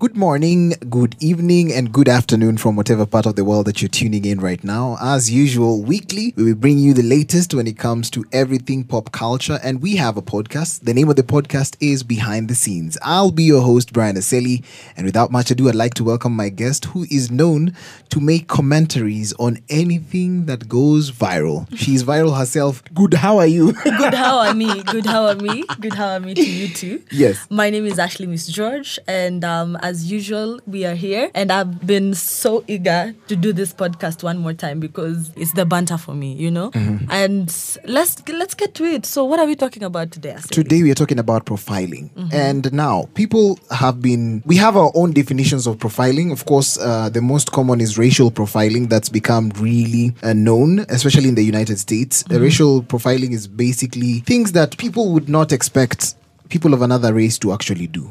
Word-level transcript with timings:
Good 0.00 0.16
morning, 0.16 0.72
good 0.88 1.14
evening, 1.20 1.70
and 1.74 1.92
good 1.92 2.08
afternoon 2.08 2.56
from 2.56 2.74
whatever 2.74 3.04
part 3.04 3.26
of 3.26 3.36
the 3.36 3.44
world 3.44 3.66
that 3.66 3.82
you're 3.82 3.90
tuning 3.90 4.24
in 4.24 4.40
right 4.40 4.64
now. 4.64 4.96
As 4.98 5.30
usual, 5.30 5.82
weekly, 5.82 6.32
we 6.38 6.44
will 6.44 6.54
bring 6.54 6.78
you 6.78 6.94
the 6.94 7.02
latest 7.02 7.52
when 7.52 7.66
it 7.66 7.76
comes 7.76 8.08
to 8.12 8.24
everything 8.32 8.82
pop 8.82 9.12
culture, 9.12 9.60
and 9.62 9.82
we 9.82 9.96
have 9.96 10.16
a 10.16 10.22
podcast. 10.22 10.80
The 10.80 10.94
name 10.94 11.10
of 11.10 11.16
the 11.16 11.22
podcast 11.22 11.76
is 11.80 12.02
Behind 12.02 12.48
the 12.48 12.54
Scenes. 12.54 12.96
I'll 13.02 13.30
be 13.30 13.42
your 13.42 13.60
host, 13.60 13.92
Brian 13.92 14.16
Aseli, 14.16 14.64
and 14.96 15.04
without 15.04 15.30
much 15.30 15.50
ado, 15.50 15.68
I'd 15.68 15.74
like 15.74 15.92
to 15.94 16.04
welcome 16.04 16.34
my 16.34 16.48
guest 16.48 16.86
who 16.86 17.04
is 17.10 17.30
known 17.30 17.76
to 18.08 18.20
make 18.20 18.48
commentaries 18.48 19.34
on 19.34 19.58
anything 19.68 20.46
that 20.46 20.66
goes 20.66 21.12
viral. 21.12 21.68
She's 21.76 22.04
viral 22.04 22.38
herself. 22.38 22.82
Good, 22.94 23.12
how 23.12 23.36
are 23.36 23.46
you? 23.46 23.72
Good, 23.84 24.14
how 24.14 24.38
are 24.38 24.54
me? 24.54 24.82
Good, 24.84 25.04
how 25.04 25.26
are 25.26 25.34
me? 25.34 25.62
Good, 25.78 25.92
how 25.92 26.08
are 26.12 26.20
me 26.20 26.32
to 26.32 26.42
you 26.42 26.68
too? 26.68 27.02
Yes. 27.10 27.46
My 27.50 27.68
name 27.68 27.84
is 27.84 27.98
Ashley 27.98 28.26
Miss 28.26 28.46
George, 28.46 28.98
and 29.06 29.44
um, 29.44 29.76
as 29.89 29.89
usual, 29.98 30.60
we 30.66 30.84
are 30.84 30.94
here, 30.94 31.30
and 31.34 31.50
I've 31.50 31.86
been 31.86 32.14
so 32.14 32.64
eager 32.66 33.14
to 33.28 33.36
do 33.36 33.52
this 33.52 33.72
podcast 33.72 34.22
one 34.22 34.38
more 34.38 34.54
time 34.54 34.80
because 34.80 35.30
it's 35.36 35.52
the 35.52 35.66
banter 35.66 35.98
for 35.98 36.14
me, 36.14 36.32
you 36.34 36.50
know. 36.50 36.70
Mm-hmm. 36.70 37.10
And 37.10 37.48
let's 37.84 38.26
let's 38.28 38.54
get 38.54 38.74
to 38.74 38.84
it. 38.84 39.06
So, 39.06 39.24
what 39.24 39.40
are 39.40 39.46
we 39.46 39.56
talking 39.56 39.82
about 39.82 40.10
today? 40.10 40.34
Aseli? 40.36 40.50
Today 40.50 40.82
we 40.82 40.90
are 40.90 40.94
talking 40.94 41.18
about 41.18 41.46
profiling. 41.46 42.10
And 42.32 42.72
now 42.72 43.08
people 43.14 43.58
have 43.70 44.00
been, 44.00 44.42
we 44.46 44.56
have 44.56 44.76
our 44.76 44.92
own 44.94 45.12
definitions 45.12 45.66
of 45.66 45.78
profiling. 45.78 46.32
Of 46.32 46.46
course, 46.46 46.78
uh, 46.78 47.08
the 47.08 47.20
most 47.20 47.52
common 47.52 47.80
is 47.80 47.98
racial 47.98 48.30
profiling 48.30 48.88
that's 48.88 49.08
become 49.08 49.50
really 49.56 50.14
uh, 50.22 50.32
known, 50.32 50.80
especially 50.88 51.28
in 51.28 51.34
the 51.34 51.42
United 51.44 51.78
States. 51.78 52.24
Uh, 52.30 52.40
racial 52.40 52.82
profiling 52.82 53.32
is 53.32 53.46
basically 53.46 54.20
things 54.20 54.52
that 54.52 54.76
people 54.78 55.12
would 55.12 55.28
not 55.28 55.52
expect 55.52 56.14
people 56.50 56.74
of 56.74 56.82
another 56.82 57.14
race 57.14 57.38
to 57.38 57.52
actually 57.52 57.86
do. 57.86 58.10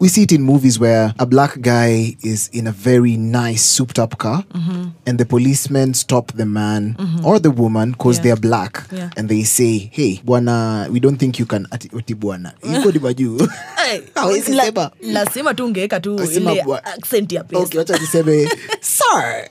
We 0.00 0.08
see 0.08 0.22
it 0.22 0.32
in 0.32 0.42
movies 0.42 0.78
where 0.80 1.14
a 1.18 1.26
black 1.26 1.60
guy 1.60 2.16
is 2.22 2.48
in 2.52 2.66
a 2.66 2.72
very 2.72 3.16
nice 3.16 3.62
souped 3.62 3.98
up 3.98 4.18
car 4.18 4.44
and 5.06 5.18
the 5.18 5.24
policemen 5.24 5.94
stop 5.94 6.32
the 6.32 6.46
man 6.46 6.96
or 7.24 7.38
the 7.38 7.50
woman 7.50 7.92
because 7.92 8.16
Yeah. 8.18 8.22
they're 8.24 8.36
black 8.36 8.86
Yeah. 8.92 9.10
and 9.16 9.28
they 9.28 9.44
say, 9.44 9.90
hey, 9.92 10.20
bwana, 10.24 10.88
we 10.90 11.00
don't 11.00 11.18
think 11.18 11.38
you 11.38 11.46
can 11.46 11.66
ati 11.70 11.90
oti 11.94 12.14
bwana. 12.14 12.52
Lazima 15.02 15.54
tu 15.54 15.64
ungeweka 15.66 16.00
tu 16.00 16.14
ile 16.24 16.62
accent 16.84 17.32
ya 17.32 17.44
pesa. 17.44 17.62
Okay, 17.62 17.78
wacha 17.78 17.98
niseme, 17.98 18.48
sir, 18.80 19.48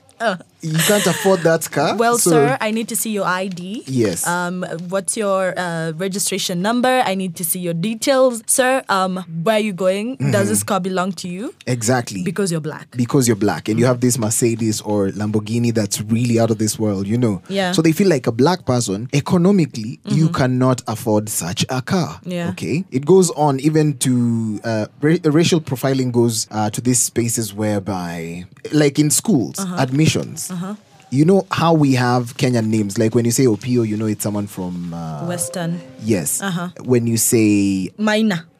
you 0.72 0.78
can't 0.78 1.06
afford 1.06 1.40
that 1.40 1.70
car. 1.70 1.96
Well, 1.96 2.18
so- 2.18 2.30
sir, 2.30 2.58
I 2.60 2.70
need 2.70 2.88
to 2.88 2.96
see 2.96 3.10
your 3.10 3.24
ID. 3.26 3.84
Yes. 3.86 4.26
Um, 4.26 4.64
what's 4.88 5.16
your 5.16 5.54
uh, 5.58 5.92
registration 5.96 6.60
number? 6.62 7.02
I 7.06 7.14
need 7.14 7.36
to 7.36 7.44
see 7.44 7.60
your 7.60 7.74
details, 7.74 8.42
sir. 8.46 8.82
Um, 8.88 9.24
where 9.42 9.56
are 9.56 9.60
you 9.60 9.72
going? 9.72 10.16
Mm-hmm. 10.16 10.32
Does 10.32 10.48
this 10.48 10.62
car 10.62 10.80
belong 10.80 11.12
to 11.12 11.28
you? 11.28 11.54
Exactly. 11.66 12.22
Because 12.24 12.50
you're 12.50 12.60
black. 12.60 12.90
because 12.96 13.26
you're 13.28 13.36
black 13.36 13.68
and 13.68 13.78
you 13.78 13.86
have 13.86 14.00
this 14.00 14.18
Mercedes 14.18 14.80
or 14.80 15.08
Lamborghini 15.08 15.72
that's 15.72 16.00
really 16.02 16.38
out 16.40 16.50
of 16.50 16.58
this 16.58 16.78
world, 16.78 17.06
you 17.06 17.18
know. 17.18 17.42
Yeah. 17.48 17.72
So 17.72 17.82
they 17.82 17.92
feel 17.92 18.08
like 18.08 18.26
a 18.26 18.32
black 18.32 18.64
person, 18.66 19.08
economically, 19.14 20.00
you 20.06 20.28
cannot 20.30 20.82
afford 20.88 21.28
such 21.28 21.64
a 21.68 21.80
car. 21.82 22.20
Yeah. 22.24 22.50
Okay. 22.50 22.84
It 22.90 23.04
goes 23.06 23.30
on 23.32 23.60
even 23.60 23.98
to 23.98 24.60
uh, 24.64 24.86
ra- 25.00 25.16
racial 25.24 25.60
profiling 25.60 26.10
goes 26.12 26.46
uh, 26.50 26.70
to 26.70 26.80
these 26.80 26.98
spaces 27.00 27.52
whereby, 27.54 28.44
like 28.72 28.98
in 28.98 29.10
schools, 29.10 29.58
admissions. 29.78 30.50
You 31.10 31.24
know 31.24 31.46
how 31.52 31.72
we 31.72 31.94
have 31.94 32.36
Kenyan 32.36 32.66
names, 32.66 32.98
like 32.98 33.14
when 33.14 33.24
you 33.24 33.30
say 33.30 33.44
Opio, 33.44 33.86
you 33.86 33.96
know 33.96 34.06
it's 34.06 34.24
someone 34.24 34.48
from 34.48 34.92
uh, 34.92 35.24
Western. 35.26 35.80
Yes. 36.02 36.42
Uh-huh. 36.42 36.70
When 36.82 37.06
you 37.06 37.16
say 37.16 37.90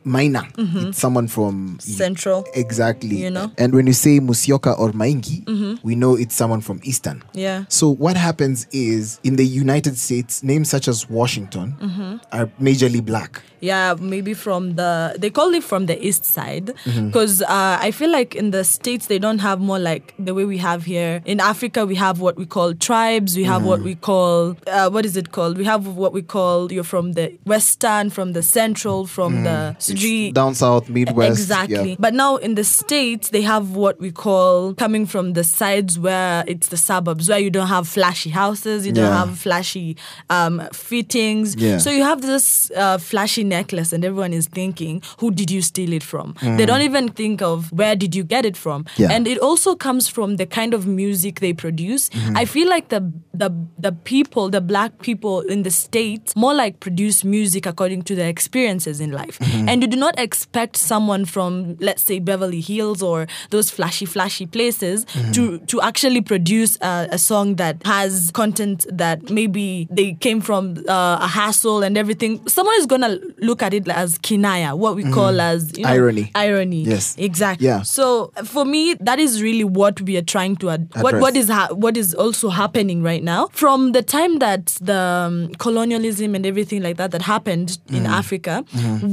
Minor. 0.07 0.47
Maina, 0.57 0.89
it's 0.89 0.99
someone 0.99 1.29
from 1.29 1.79
Central. 1.81 2.47
Exactly. 2.55 3.17
You 3.17 3.31
know? 3.31 3.51
And 3.59 3.75
when 3.75 3.87
you 3.87 3.93
say 3.93 4.21
Musyoka 4.21 4.79
or 4.79 4.93
Maingi, 4.93 5.45
mm-hmm. 5.45 5.87
we 5.87 5.95
know 5.95 6.15
it's 6.15 6.35
someone 6.35 6.61
from 6.61 6.81
Eastern. 6.85 7.23
Yeah. 7.33 7.65
So 7.69 7.89
what 7.91 8.17
happens 8.17 8.67
is 8.73 9.21
in 9.25 9.37
the 9.37 9.45
United 9.45 9.99
States, 9.99 10.43
names 10.43 10.71
such 10.71 10.89
as 10.89 11.09
Washington 11.11 11.77
mm-hmm. 11.81 12.17
are 12.33 12.47
majorly 12.61 13.05
black. 13.05 13.43
Yeah, 13.61 13.95
maybe 13.99 14.35
from 14.35 14.77
the 14.77 15.17
they 15.19 15.31
call 15.31 15.55
it 15.55 15.65
from 15.65 15.87
the 15.87 15.97
east 16.07 16.25
side 16.25 16.75
because 16.85 17.43
uh, 17.43 17.79
I 17.81 17.91
feel 17.91 18.11
like 18.11 18.35
in 18.35 18.51
the 18.51 18.63
states 18.65 19.07
they 19.07 19.19
don't 19.19 19.39
have 19.39 19.61
more 19.61 19.79
like 19.79 20.15
the 20.19 20.35
way 20.35 20.45
we 20.45 20.59
have 20.59 20.85
here 20.85 21.23
in 21.25 21.41
Africa. 21.41 21.87
We 21.87 21.95
have 21.95 22.21
what 22.21 22.37
we 22.37 22.45
call 22.45 22.75
tribes. 22.75 23.35
We 23.35 23.45
have 23.45 23.65
what 23.65 23.81
we 23.81 23.95
call 23.95 24.57
uh, 24.67 24.91
what 24.91 25.07
is 25.07 25.17
it 25.17 25.33
called? 25.33 25.57
We 25.57 25.65
have 25.65 25.87
what 25.87 26.13
we 26.13 26.23
call 26.23 26.71
you're 26.71 26.85
from 26.85 27.15
the 27.15 27.37
western, 27.45 28.11
from 28.11 28.35
the 28.35 28.43
central, 28.43 29.07
from 29.07 29.45
the 29.45 29.75
sijui- 29.97 30.33
Down 30.33 30.55
south, 30.55 30.89
Midwest. 30.89 31.41
Exactly. 31.41 31.91
yeah. 31.91 31.97
But 31.99 32.15
now 32.15 32.37
in 32.37 32.55
the 32.55 32.65
States, 32.65 33.31
they 33.31 33.43
have 33.43 33.75
what 33.77 33.99
we 34.01 34.11
call 34.11 34.75
coming 34.75 35.07
from 35.07 35.33
the 35.35 35.45
sides 35.45 35.99
where 35.99 36.45
it's 36.47 36.69
the 36.69 36.77
suburbs, 36.77 37.29
where 37.29 37.39
you 37.39 37.51
don't 37.51 37.69
have 37.69 37.87
flashy 37.89 38.31
houses, 38.31 38.87
you 38.87 38.93
don't 38.93 39.05
Yeah. 39.13 39.25
have 39.27 39.39
flashy 39.39 39.97
um, 40.31 40.63
fittings. 40.73 41.57
Yeah. 41.57 41.79
So 41.79 41.91
you 41.91 42.03
have 42.03 42.23
this 42.23 42.71
uh, 42.77 42.99
flashy 42.99 43.45
necklace, 43.45 43.93
and 43.93 44.05
everyone 44.05 44.33
is 44.33 44.47
thinking, 44.47 45.03
who 45.19 45.31
did 45.31 45.51
you 45.51 45.63
steal 45.63 45.93
it 45.93 46.03
from? 46.03 46.35
They 46.43 46.67
don't 46.67 46.83
even 46.83 47.09
think 47.11 47.43
of 47.43 47.71
where 47.73 47.95
did 47.97 48.15
you 48.15 48.25
get 48.25 48.45
it 48.45 48.57
from. 48.57 48.85
And 48.99 49.27
it 49.27 49.39
also 49.39 49.75
comes 49.75 50.09
from 50.09 50.37
the 50.37 50.47
kind 50.47 50.75
of 50.75 50.87
music 50.87 51.41
they 51.41 51.53
produce. 51.53 52.09
Mm-hmm. 52.11 52.37
I 52.37 52.45
feel 52.45 52.69
like 52.69 52.89
the, 52.89 53.13
the, 53.35 53.51
the 53.79 53.93
people, 53.93 54.49
the 54.51 54.61
black 54.61 55.03
people 55.03 55.41
in 55.41 55.63
the 55.63 55.71
States, 55.71 56.35
more 56.37 56.55
like 56.55 56.81
produce 56.81 57.25
music 57.25 57.67
according 57.67 58.03
to 58.03 58.15
their 58.15 58.29
experiences 58.29 59.01
in 59.01 59.13
life. 59.13 59.39
Mm-hmm. 59.39 59.69
And 59.69 59.83
you 59.87 59.91
do 59.93 59.97
not 59.97 60.19
expect 60.19 60.77
someone 60.77 61.25
from, 61.25 61.77
let's 61.81 62.03
say, 62.03 62.19
Beverly 62.19 62.61
Hills 62.61 63.03
or 63.03 63.27
those 63.51 63.71
flashy, 63.71 64.05
flashy 64.07 64.47
places 64.47 65.05
Mm-hmm. 65.07 65.33
to, 65.33 65.59
to 65.67 65.81
actually 65.81 66.21
produce 66.21 66.77
a, 66.81 67.09
a 67.13 67.19
song 67.19 67.55
that 67.57 67.77
has 67.87 68.31
content 68.35 68.85
that 68.91 69.31
maybe 69.31 69.87
they 69.91 70.15
came 70.15 70.41
from 70.41 70.63
uh, 70.89 71.19
a 71.21 71.27
hassle 71.29 71.83
and 71.83 71.97
everything. 71.97 72.47
Someone 72.49 72.75
is 72.79 72.87
going 72.87 73.03
to 73.03 73.13
look 73.39 73.63
at 73.63 73.73
it 73.73 73.89
as 73.89 74.19
kinaya, 74.19 74.77
what 74.77 74.97
we 74.97 75.05
call 75.11 75.41
as 75.41 75.77
you 75.77 75.85
know, 75.85 75.91
Mm-hmm. 75.91 75.97
Irony. 76.03 76.31
Irony. 76.35 76.83
Yes. 76.83 77.15
Exactly. 77.19 77.67
Yeah. 77.67 77.83
So 77.83 78.33
for 78.45 78.65
me, 78.65 78.95
that 79.01 79.19
is 79.19 79.43
really 79.43 79.65
what 79.65 80.01
we 80.03 80.17
are 80.17 80.23
trying 80.35 80.57
to 80.57 80.71
ad- 80.71 80.89
what 81.05 81.15
what 81.25 81.37
is 81.37 81.49
ha- 81.49 81.73
what 81.85 81.97
is 81.97 82.15
also 82.15 82.49
happening 82.49 83.03
right 83.03 83.23
now. 83.23 83.49
From 83.53 83.93
the 83.93 84.03
time 84.03 84.39
that 84.41 84.67
the 84.91 84.99
um, 85.27 85.37
colonialism 85.67 86.35
and 86.35 86.45
everything 86.45 86.83
like 86.83 86.97
that 86.97 87.11
that 87.13 87.23
happened 87.23 87.79
in 87.89 88.03
Mm-hmm. 88.07 88.21
Africa, 88.23 88.55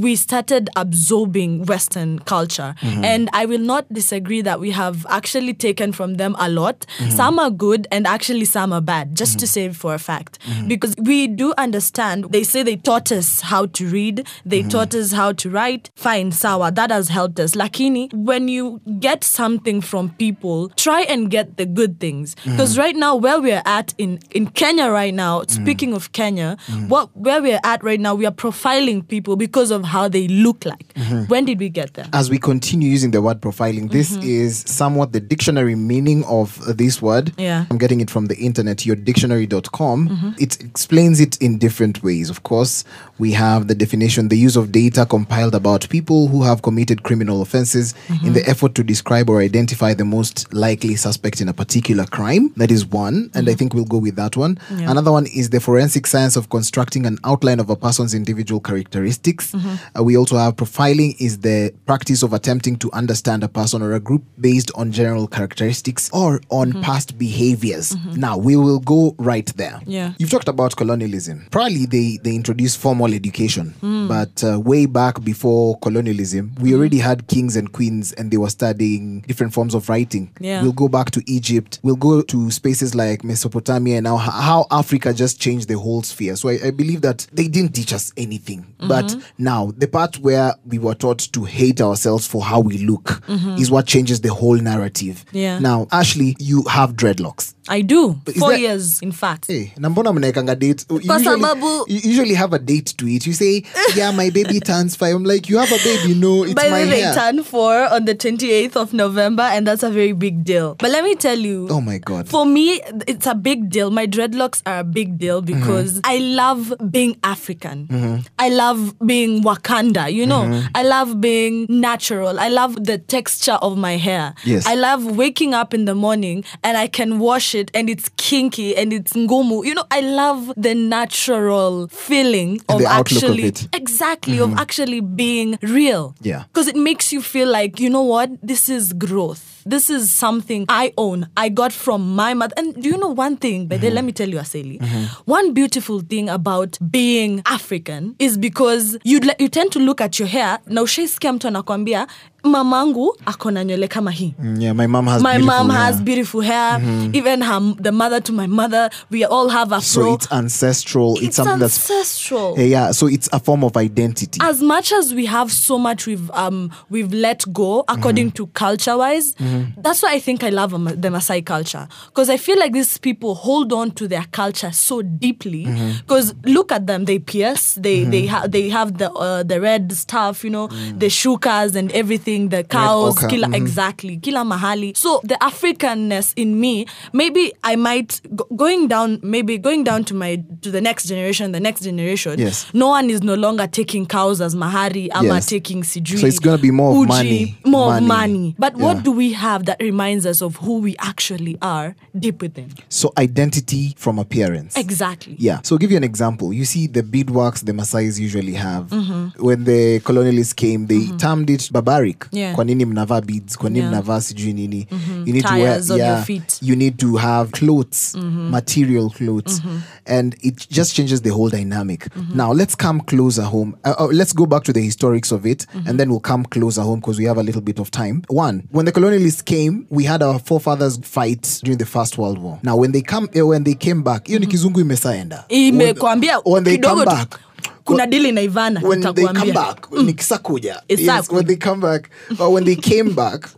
we 0.06 0.12
started 0.16 0.53
absorbing 0.76 1.64
Western 1.66 2.18
culture, 2.20 2.74
Mm-hmm. 2.80 3.04
and 3.04 3.30
I 3.32 3.46
will 3.46 3.60
not 3.60 3.84
disagree 3.92 4.42
that 4.42 4.58
we 4.60 4.70
have 4.72 5.06
actually 5.08 5.54
taken 5.54 5.92
from 5.92 6.14
them 6.14 6.34
a 6.38 6.48
lot. 6.48 6.86
Mm-hmm. 6.98 7.10
Some 7.10 7.38
are 7.38 7.50
good, 7.50 7.86
and 7.90 8.06
actually 8.06 8.44
some 8.44 8.72
are 8.72 8.80
bad. 8.80 9.14
Just 9.16 9.38
to 9.40 9.46
say 9.46 9.68
for 9.72 9.94
a 9.94 9.98
fact, 9.98 10.38
because 10.68 10.94
we 10.98 11.26
do 11.26 11.54
understand. 11.58 12.26
They 12.30 12.44
say 12.44 12.62
they 12.62 12.76
taught 12.76 13.10
us 13.12 13.40
how 13.42 13.66
to 13.66 13.82
read. 13.88 14.26
They 14.44 14.60
Mm-hmm. 14.60 14.68
taught 14.70 14.94
us 14.94 15.12
how 15.12 15.32
to 15.32 15.50
write. 15.50 15.90
Fine, 15.96 16.32
sawa, 16.32 16.70
that 16.72 16.90
has 16.90 17.08
helped 17.08 17.38
us. 17.40 17.54
Lakini, 17.54 18.12
when 18.14 18.48
you 18.48 18.80
get 19.00 19.24
something 19.24 19.80
from 19.80 20.10
people, 20.24 20.68
try 20.70 21.02
and 21.02 21.30
get 21.30 21.56
the 21.56 21.66
good 21.66 21.98
things. 22.00 22.34
Mm-hmm. 22.36 22.52
Because 22.52 22.78
right 22.78 22.96
now, 22.96 23.16
where 23.16 23.40
we're 23.40 23.62
at 23.64 23.94
in, 23.98 24.18
in 24.30 24.46
Kenya 24.48 24.88
right 24.90 25.14
now, 25.14 25.34
Mm-hmm. 25.40 25.62
speaking 25.62 25.92
of 25.94 26.12
Kenya, 26.12 26.56
what 26.88 27.10
where 27.16 27.40
we're 27.42 27.60
at 27.64 27.82
right 27.82 28.00
now, 28.00 28.14
we 28.14 28.24
are 28.26 28.32
profiling 28.44 29.06
people 29.06 29.36
because 29.36 29.70
of 29.70 29.84
how 29.84 30.08
they 30.08 30.28
look 30.28 30.43
like. 30.64 30.92
Mm-hmm. 30.94 31.24
When 31.24 31.44
did 31.44 31.58
we 31.58 31.68
get 31.68 31.94
there? 31.94 32.06
As 32.12 32.30
we 32.30 32.38
continue 32.38 32.90
using 32.90 33.10
the 33.10 33.22
word 33.22 33.40
profiling, 33.40 33.90
this 33.90 34.16
is 34.16 34.64
somewhat 34.66 35.12
the 35.12 35.20
dictionary 35.20 35.74
meaning 35.74 36.24
of 36.24 36.58
this 36.76 37.00
word. 37.00 37.32
Yeah. 37.38 37.66
I'm 37.70 37.78
getting 37.78 38.00
it 38.00 38.10
from 38.10 38.26
the 38.26 38.36
internet, 38.36 38.78
yourdictionary.com. 38.78 40.34
It 40.38 40.60
explains 40.62 41.20
it 41.20 41.40
in 41.40 41.58
different 41.58 42.02
ways. 42.02 42.30
Of 42.30 42.42
course, 42.42 42.84
we 43.18 43.32
have 43.32 43.68
the 43.68 43.74
definition 43.74 44.28
the 44.28 44.36
use 44.36 44.56
of 44.56 44.72
data 44.72 45.06
compiled 45.06 45.54
about 45.54 45.88
people 45.88 46.28
who 46.28 46.42
have 46.42 46.62
committed 46.62 47.02
criminal 47.02 47.42
offenses 47.42 47.94
in 48.24 48.32
the 48.32 48.46
effort 48.48 48.74
to 48.74 48.82
describe 48.82 49.30
or 49.30 49.40
identify 49.40 49.94
the 49.94 50.04
most 50.04 50.52
likely 50.52 50.96
suspect 50.96 51.40
in 51.40 51.48
a 51.48 51.52
particular 51.52 52.04
crime. 52.04 52.52
That 52.56 52.70
is 52.70 52.86
one. 52.86 53.30
And 53.34 53.48
I 53.48 53.54
think 53.54 53.74
we'll 53.74 53.84
go 53.84 53.98
with 53.98 54.16
that 54.16 54.36
one. 54.36 54.58
Yeah. 54.76 54.90
Another 54.90 55.12
one 55.12 55.26
is 55.26 55.50
the 55.50 55.60
forensic 55.60 56.06
science 56.06 56.36
of 56.36 56.50
constructing 56.50 57.06
an 57.06 57.18
outline 57.24 57.60
of 57.60 57.70
a 57.70 57.76
person's 57.76 58.14
individual 58.14 58.60
characteristics. 58.60 59.52
Mm-hmm. 59.52 59.98
Uh, 59.98 60.02
we 60.02 60.16
also 60.16 60.33
have 60.36 60.56
profiling 60.56 61.14
is 61.20 61.38
the 61.40 61.72
practice 61.86 62.22
of 62.22 62.32
attempting 62.32 62.76
to 62.76 62.90
understand 62.92 63.42
a 63.44 63.48
person 63.48 63.82
or 63.82 63.92
a 63.94 64.00
group 64.00 64.22
based 64.40 64.70
on 64.74 64.92
general 64.92 65.26
characteristics 65.26 66.10
or 66.12 66.40
on 66.50 66.64
Mm-hmm. 66.72 66.82
past 66.82 67.18
behaviors. 67.18 67.94
Now 68.16 68.36
we 68.38 68.56
will 68.56 68.80
go 68.80 69.14
right 69.18 69.46
there. 69.56 69.80
Yeah. 69.86 70.14
You've 70.18 70.30
talked 70.30 70.48
about 70.48 70.76
colonialism. 70.76 71.46
Probably 71.50 71.86
they 71.86 72.18
they 72.22 72.34
introduced 72.34 72.78
formal 72.78 73.12
education, 73.12 73.74
Hmm. 73.80 74.08
but 74.08 74.42
uh, 74.42 74.58
way 74.60 74.86
back 74.86 75.22
before 75.22 75.78
colonialism, 75.80 76.52
we 76.60 76.74
already 76.74 76.98
had 76.98 77.26
kings 77.28 77.54
and 77.56 77.70
queens, 77.72 78.12
and 78.14 78.30
they 78.30 78.36
were 78.38 78.50
studying 78.50 79.20
different 79.28 79.52
forms 79.52 79.74
of 79.74 79.88
writing. 79.88 80.30
Yeah. 80.40 80.62
We'll 80.62 80.72
go 80.72 80.88
back 80.88 81.10
to 81.12 81.22
Egypt. 81.26 81.80
We'll 81.82 81.96
go 81.96 82.22
to 82.22 82.50
spaces 82.50 82.94
like 82.94 83.22
Mesopotamia 83.24 83.96
and 83.98 84.04
now 84.04 84.16
how 84.16 84.66
Africa 84.70 85.12
just 85.12 85.40
changed 85.40 85.68
the 85.68 85.78
whole 85.78 86.02
sphere. 86.02 86.36
So 86.36 86.48
I, 86.48 86.58
I 86.66 86.70
believe 86.70 87.02
that 87.02 87.26
they 87.32 87.48
didn't 87.48 87.74
teach 87.74 87.92
us 87.92 88.12
anything. 88.16 88.66
But 88.86 89.14
now 89.38 89.72
the 89.78 89.86
part 89.88 90.18
where 90.24 90.54
we 90.66 90.78
were 90.78 90.94
taught 90.94 91.18
to 91.32 91.44
hate 91.44 91.80
ourselves 91.80 92.26
for 92.26 92.42
how 92.42 92.60
we 92.60 92.78
look 92.78 93.04
mm-hmm. 93.26 93.56
is 93.60 93.70
what 93.70 93.86
changes 93.86 94.20
the 94.20 94.32
whole 94.32 94.56
narrative. 94.56 95.24
Yeah. 95.32 95.58
Now, 95.58 95.86
Ashley, 95.92 96.36
you 96.38 96.62
have 96.64 96.94
dreadlocks. 96.94 97.54
I 97.68 97.80
do. 97.80 98.20
Four 98.38 98.52
years, 98.54 99.00
in 99.00 99.12
fact. 99.12 99.46
Hey, 99.46 99.72
na 99.78 99.88
mbona 99.90 100.12
mnaekanga 100.12 100.54
date 100.58 100.84
you 100.90 101.00
usually, 101.00 101.40
you 101.88 102.00
usually 102.10 102.34
have 102.34 102.52
a 102.52 102.58
date 102.58 102.94
to 102.98 103.06
it 103.08 103.26
you 103.26 103.32
say 103.32 103.62
yeah 103.96 104.10
my 104.10 104.28
baby 104.30 104.60
turns 104.60 104.96
five 104.96 105.14
i'm 105.16 105.24
like 105.24 105.48
you 105.48 105.56
have 105.56 105.72
a 105.72 105.78
baby 105.82 106.14
no 106.14 106.44
it's 106.44 106.52
By 106.54 106.64
the 106.64 106.70
my 106.70 106.84
way, 106.84 107.00
they 107.00 107.14
turn 107.14 107.42
four 107.42 107.74
on 107.88 108.04
the 108.04 108.14
28th 108.14 108.76
of 108.76 108.92
November, 108.92 109.42
and 109.44 109.66
that's 109.66 109.82
a 109.82 109.90
very 109.90 110.12
big 110.12 110.44
deal. 110.44 110.74
But 110.78 110.90
let 110.90 111.04
me 111.04 111.14
tell 111.14 111.38
you. 111.38 111.68
oh 111.70 111.80
my 111.80 111.98
god 111.98 112.28
For 112.28 112.44
me, 112.44 112.80
it's 113.06 113.26
a 113.26 113.34
big 113.34 113.70
deal. 113.70 113.90
My 113.90 114.06
dreadlocks 114.06 114.62
are 114.66 114.80
a 114.80 114.84
big 114.84 115.18
deal 115.18 115.34
Mm-hmm. 115.42 115.60
because 115.60 116.00
I 116.04 116.18
love 116.18 116.72
being 116.90 117.16
African. 117.24 117.86
Mm-hmm. 117.88 118.26
I 118.38 118.48
love 118.50 118.94
being 119.04 119.42
Wakanda, 119.42 120.12
you 120.14 120.26
know. 120.26 120.42
Mm-hmm. 120.42 120.68
I 120.74 120.82
love 120.82 121.20
being 121.20 121.66
natural. 121.68 122.38
I 122.38 122.48
love 122.48 122.84
the 122.84 122.98
texture 122.98 123.58
of 123.60 123.76
my 123.76 123.96
hair. 123.96 124.34
Yes. 124.44 124.66
I 124.66 124.74
love 124.74 125.16
waking 125.16 125.54
up 125.54 125.74
in 125.74 125.84
the 125.84 125.94
morning 125.94 126.44
and 126.62 126.76
I 126.76 126.86
can 126.86 127.18
wash 127.18 127.54
it 127.54 127.70
and 127.74 127.90
it's 127.90 128.08
kinky 128.16 128.76
and 128.76 128.92
it's 128.92 129.12
ngumu. 129.12 129.64
You 129.64 129.74
know, 129.74 129.84
I 129.90 130.00
love 130.00 130.52
the 130.56 130.74
natural 130.74 131.88
feeling 131.88 132.60
of 132.68 132.80
of 132.80 132.86
actually 132.86 133.44
it. 133.44 133.68
exactly 133.72 134.38
of 134.40 134.54
actually 134.58 135.00
being 135.00 135.58
real. 135.62 136.14
Yeah. 136.20 136.44
Because 136.52 136.68
it 136.68 136.76
makes 136.76 137.12
you 137.12 137.22
feel 137.22 137.48
like, 137.48 137.80
you 137.80 137.90
know 137.90 138.02
what? 138.02 138.30
This 138.42 138.68
is 138.68 138.92
growth. 138.92 139.53
This 139.66 139.90
is 139.90 140.12
something 140.12 140.66
I 140.68 140.92
own. 140.98 141.28
I 141.36 141.48
got 141.48 141.72
from 141.72 142.14
my 142.14 142.34
mother. 142.34 142.54
And 142.56 142.74
do 142.82 142.88
you 142.88 142.98
know 142.98 143.08
one 143.08 143.36
thing? 143.36 143.66
But 143.66 143.80
then 143.80 143.90
mm-hmm. 143.90 143.94
let 143.96 144.04
me 144.04 144.12
tell 144.12 144.28
you, 144.28 144.36
Aseli. 144.38 144.78
Mm-hmm. 144.78 145.04
One 145.30 145.54
beautiful 145.54 146.00
thing 146.00 146.28
about 146.28 146.78
being 146.90 147.42
African 147.46 148.14
is 148.18 148.36
because 148.38 148.98
you 149.04 149.20
you 149.38 149.48
tend 149.48 149.72
to 149.72 149.78
look 149.78 150.00
at 150.00 150.18
your 150.18 150.28
hair. 150.28 150.58
Na 150.66 150.82
ushaisikia 150.82 151.32
mtu 151.32 151.48
anakwambia 151.48 152.06
mamangu 152.44 153.16
ako 153.26 153.50
na 153.50 153.64
nywele 153.64 153.88
kama 153.88 154.10
hii. 154.10 154.34
Mm, 154.38 154.60
yeah 154.60 154.74
my 154.74 154.86
mom 154.86 155.06
has 155.06 155.22
my 155.22 155.36
beautiful 155.38 155.56
mom 155.56 155.70
hair. 155.70 155.80
has 155.84 156.00
beautiful 156.00 156.40
hair. 156.40 156.80
Even 157.12 157.40
her, 157.42 157.60
the 157.80 157.92
mother 157.92 158.20
to 158.20 158.32
my 158.32 158.46
mother, 158.46 158.90
we 159.10 159.24
all 159.24 159.48
have 159.48 159.72
a 159.72 159.80
so 159.80 160.14
it's 160.14 160.30
ancestral. 160.32 161.14
It's, 161.16 161.22
it's 161.22 161.36
something 161.36 161.58
that's 161.58 161.90
ancestral. 161.90 162.54
Eh, 162.58 162.64
yeah 162.64 162.92
so 162.92 163.06
it's 163.06 163.28
a 163.32 163.38
form 163.40 163.64
of 163.64 163.76
identity. 163.76 164.38
As 164.42 164.60
much 164.62 164.92
as 164.92 165.14
we 165.14 165.26
have 165.26 165.50
so 165.50 165.78
much 165.78 166.06
we've 166.06 166.30
um 166.32 166.70
we've 166.90 167.12
let 167.12 167.44
go 167.52 167.84
according 167.88 168.30
to 168.32 168.46
culture 168.48 168.96
wise 168.96 169.34
that's 169.78 170.02
why 170.02 170.12
i 170.12 170.20
think 170.20 170.42
i 170.44 170.50
love 170.50 170.74
um, 170.74 170.84
the 170.84 171.08
Maasai 171.08 171.44
culture. 171.44 171.88
Because 172.06 172.28
i 172.30 172.36
feel 172.36 172.58
like 172.58 172.72
these 172.72 172.98
people 172.98 173.34
hold 173.34 173.72
on 173.72 173.90
to 173.92 174.08
their 174.08 174.24
culture 174.32 174.72
so 174.72 175.02
deeply. 175.02 175.66
Because 176.06 176.34
look 176.44 176.72
at 176.72 176.86
them 176.86 177.04
they 177.06 177.18
pierce 177.18 177.74
they 177.74 178.04
they 178.04 178.26
have 178.26 178.50
they 178.50 178.68
have 178.68 178.98
the 178.98 179.10
uh, 179.12 179.42
the 179.42 179.60
red 179.60 179.92
stuff 179.92 180.44
you 180.44 180.50
know 180.50 180.66
the 180.98 181.06
shukas 181.08 181.74
and 181.76 181.90
everything 181.92 182.33
the 182.48 182.62
cows 182.64 183.16
ochre, 183.16 183.28
kila 183.28 183.48
exactly 183.56 184.16
kila 184.18 184.44
mahali 184.44 184.92
so 184.96 185.20
the 185.24 185.34
africanness 185.40 186.32
in 186.36 186.60
me 186.60 186.86
maybe 187.12 187.52
i 187.62 187.76
might 187.76 188.20
go, 188.36 188.44
going 188.56 188.88
down 188.88 189.18
maybe 189.22 189.58
going 189.58 189.84
down 189.84 190.04
to 190.04 190.14
my 190.14 190.36
to 190.60 190.70
the 190.70 190.80
next 190.80 191.04
generation 191.08 191.52
the 191.52 191.60
next 191.60 191.82
generation 191.82 192.38
Yes. 192.38 192.66
no 192.74 192.88
one 192.88 193.10
is 193.10 193.22
no 193.22 193.34
longer 193.34 193.66
taking 193.66 194.06
cows 194.06 194.40
as 194.40 194.54
mahari 194.54 195.08
ama 195.12 195.34
Yes. 195.34 195.46
taking 195.46 195.82
sijui 195.84 196.18
So 196.20 196.26
it's 196.26 196.38
gonna 196.40 196.58
be 196.58 196.70
more 196.70 196.92
uji, 196.98 197.08
money. 197.08 197.56
more 197.64 198.00
Money. 198.00 198.06
money 198.06 198.54
but 198.58 198.72
Yeah. 198.76 198.84
what 198.86 199.02
do 199.04 199.12
we 199.12 199.32
have 199.32 199.64
that 199.64 199.80
reminds 199.80 200.26
us 200.26 200.42
of 200.42 200.56
who 200.56 200.78
we 200.78 200.94
actually 200.98 201.56
are 201.62 201.94
deep 202.18 202.42
within 202.42 202.68
so 202.88 203.12
identity 203.18 203.94
from 203.96 204.18
appearance 204.18 204.76
exactly 204.80 205.36
Yeah. 205.38 205.60
So, 205.62 205.74
I'll 205.74 205.78
give 205.78 205.90
you 205.90 205.96
an 205.96 206.04
example. 206.04 206.52
You 206.52 206.64
see, 206.64 206.86
the 206.86 207.02
beadworks 207.02 207.64
the 207.64 207.72
Maasais 207.72 208.18
usually 208.20 208.54
have. 208.54 208.84
Mm-hmm. 208.90 209.42
When 209.44 209.64
the 209.64 210.00
colonialists 210.00 210.54
came, 210.54 210.86
they 210.86 211.06
termed 211.18 211.50
it 211.50 211.68
barbaric. 211.72 212.23
Yeah. 212.32 212.54
Kwa 212.54 212.64
nini 212.64 212.84
mnavaa 212.84 213.20
beads? 213.20 213.56
Kwa 213.58 213.70
nini 213.70 213.78
Yeah. 213.80 213.90
mnavaa 213.92 214.20
sijui 214.20 214.52
nini? 214.52 214.86
You 215.26 215.32
need 215.34 215.44
to 215.46 215.54
wear, 215.54 215.82
yeah, 215.96 216.24
feet. 216.24 216.42
Mm-hmm. 216.42 216.68
you 216.70 216.76
need 216.76 216.96
to 216.96 217.14
have 217.16 217.50
clothes, 217.50 218.14
material 218.50 219.10
clothes, 219.10 219.62
and 220.06 220.36
it 220.40 220.70
just 220.70 220.94
changes 220.94 221.22
the 221.22 221.30
whole 221.30 221.50
dynamic. 221.50 222.08
Mm-hmm. 222.16 222.36
Now, 222.36 222.52
let's 222.54 222.76
come 222.76 223.00
closer 223.00 223.42
home. 223.44 223.72
Uh, 223.84 223.94
uh, 223.98 224.08
let's 224.12 224.32
go 224.34 224.46
back 224.46 224.62
to 224.64 224.72
the 224.72 224.80
historics 224.86 225.32
of 225.32 225.46
it, 225.46 225.66
Mm-hmm. 225.74 225.88
and 225.88 225.98
then 226.00 226.08
we'll 226.10 226.20
come 226.20 226.44
closer 226.44 226.82
home 226.82 227.00
because 227.00 227.18
we 227.18 227.24
have 227.28 227.40
a 227.40 227.42
little 227.42 227.62
bit 227.62 227.78
of 227.80 227.90
time. 227.90 228.22
One, 228.28 228.62
when 228.72 228.86
the 228.86 228.92
colonialists 228.92 229.44
came, 229.44 229.86
we 229.90 230.04
had 230.04 230.22
our 230.22 230.38
forefathers 230.38 230.98
fight 231.02 231.60
during 231.64 231.78
the 231.78 231.86
First 231.86 232.18
World 232.18 232.38
War. 232.38 232.58
Now, 232.62 232.76
when 232.76 232.92
they 232.92 233.02
come, 233.02 233.28
uh, 233.36 233.46
when 233.46 233.64
they 233.64 233.74
came 233.74 234.02
back, 234.02 234.26
hiyo 234.26 234.38
ni 234.38 234.46
kizungu 234.46 234.80
imesaenda. 234.80 235.44
imekwambia 235.48 236.38
When, 236.44 236.64
they 236.64 236.74
kidogo 236.76 236.94
come 236.94 237.04
back, 237.16 237.40
kuna 237.84 238.06
dili 238.06 238.32
na 238.32 238.40
ivana 238.40 238.80
when 238.82 239.00
they 239.00 239.24
come 239.26 239.52
back, 239.52 239.90
nikisakuja. 239.90 240.82
Yes, 240.88 241.30
when 241.30 241.46
they 241.46 241.56
come 241.56 241.80
back, 241.80 242.10
or 242.38 242.50
when 242.52 242.64
they 242.64 242.76
came 242.76 243.14
back, 243.22 243.48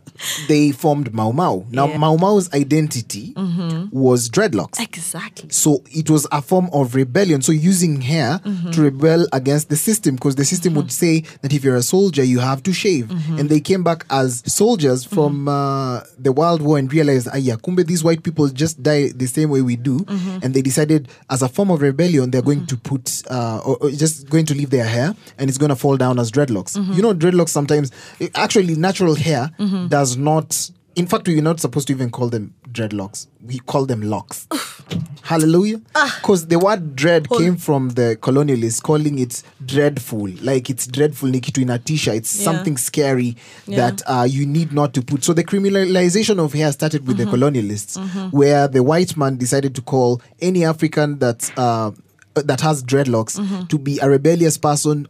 they 0.47 0.71
formed 0.71 1.13
Mau 1.13 1.31
Mau. 1.31 1.65
Now, 1.69 1.85
Yeah. 1.85 1.91
Mm-hmm. 1.91 1.99
Mau 1.99 2.17
Mau's 2.17 2.49
identity 2.53 3.33
was 3.91 4.29
dreadlocks. 4.29 4.79
exactly 4.79 5.49
So 5.51 5.83
it 5.91 6.09
was 6.09 6.27
a 6.31 6.41
form 6.41 6.69
of 6.73 6.95
rebellion. 6.95 7.41
So 7.41 7.51
using 7.51 8.01
hair 8.01 8.39
Mm-hmm. 8.43 8.71
to 8.71 8.81
rebel 8.81 9.27
against 9.33 9.69
the 9.69 9.75
system, 9.75 10.15
because 10.15 10.35
the 10.35 10.45
system 10.45 10.73
would 10.75 10.91
say 10.91 11.21
that 11.41 11.53
if 11.53 11.63
you're 11.63 11.75
a 11.75 11.83
soldier, 11.83 12.23
you 12.23 12.39
have 12.39 12.63
to 12.63 12.73
shave. 12.73 13.05
Mm-hmm. 13.05 13.37
And 13.39 13.49
they 13.49 13.59
came 13.59 13.83
back 13.83 14.05
as 14.09 14.41
soldiers 14.51 15.03
from 15.05 15.47
uh, 15.47 16.01
the 16.17 16.31
World 16.31 16.61
War 16.61 16.77
and 16.79 16.91
realized, 16.91 17.27
ah, 17.31 17.37
yeah, 17.37 17.55
kumbe 17.55 17.85
these 17.85 18.03
white 18.03 18.23
people 18.23 18.47
just 18.49 18.81
die 18.81 19.09
the 19.15 19.27
same 19.27 19.49
way 19.49 19.61
we 19.61 19.75
do. 19.75 19.99
Mm-hmm. 19.99 20.39
And 20.43 20.53
they 20.53 20.61
decided, 20.63 21.09
as 21.29 21.41
a 21.43 21.49
form 21.49 21.69
of 21.71 21.81
rebellion, 21.81 22.31
they're 22.31 22.41
going 22.41 22.65
to 22.67 22.77
put, 22.77 23.21
uh, 23.29 23.61
or, 23.65 23.77
or 23.81 23.91
just 23.91 24.16
going 24.23 24.45
to 24.47 24.53
leave 24.53 24.69
their 24.69 24.85
hair, 24.85 25.15
and 25.37 25.49
it's 25.49 25.57
going 25.57 25.69
to 25.69 25.75
fall 25.75 25.97
down 25.97 26.19
as 26.19 26.31
dreadlocks. 26.31 26.77
Mm-hmm. 26.77 26.93
You 26.93 27.01
know, 27.01 27.13
dreadlocks 27.13 27.49
sometimes, 27.49 27.91
actually, 28.35 28.75
natural 28.75 29.15
hair 29.15 29.51
does 29.89 30.17
not. 30.17 30.71
In 30.95 31.05
fact, 31.05 31.27
we're 31.27 31.43
not 31.43 31.59
supposed 31.59 31.87
to 31.87 31.93
even 31.93 32.09
call 32.09 32.27
them 32.29 32.55
dreadlocks. 32.71 33.27
We 33.45 33.59
call 33.59 33.85
them 33.85 34.01
locks. 34.01 34.47
Hallelujah. 35.21 35.79
Ah. 35.93 36.17
Because 36.21 36.47
the 36.47 36.57
word 36.57 36.95
dread 36.95 37.29
came 37.29 37.55
from 37.57 37.89
the 37.89 38.17
colonialists 38.21 38.81
calling 38.81 39.19
it 39.19 39.43
dreadful. 39.65 40.27
Like 40.41 40.69
it's 40.69 40.87
dreadful, 40.87 41.29
Nikitu 41.29 41.61
in 41.61 41.69
a 41.69 41.77
t-shirt. 41.77 42.15
It's 42.15 42.37
Yeah. 42.39 42.45
something 42.45 42.77
scary 42.77 43.35
Yeah. 43.67 43.77
that 43.91 44.01
uh, 44.07 44.23
you 44.27 44.45
need 44.45 44.71
not 44.73 44.93
to 44.95 45.01
put. 45.01 45.23
So 45.23 45.33
the 45.33 45.43
criminalization 45.43 46.39
of 46.43 46.53
hair 46.53 46.71
started 46.71 47.05
with 47.05 47.17
Mm-hmm. 47.17 47.29
the 47.31 47.37
colonialists, 47.37 48.31
where 48.33 48.67
the 48.67 48.81
white 48.81 49.15
man 49.17 49.37
decided 49.37 49.75
to 49.75 49.81
call 49.81 50.21
any 50.39 50.63
African 50.65 51.19
that's 51.19 51.51
uh, 51.57 51.91
that 52.43 52.61
has 52.61 52.83
dreadlocks 52.83 53.37
Mm-hmm. 53.39 53.65
to 53.67 53.77
be 53.77 53.99
a 53.99 54.09
rebellious 54.09 54.57
person 54.57 55.07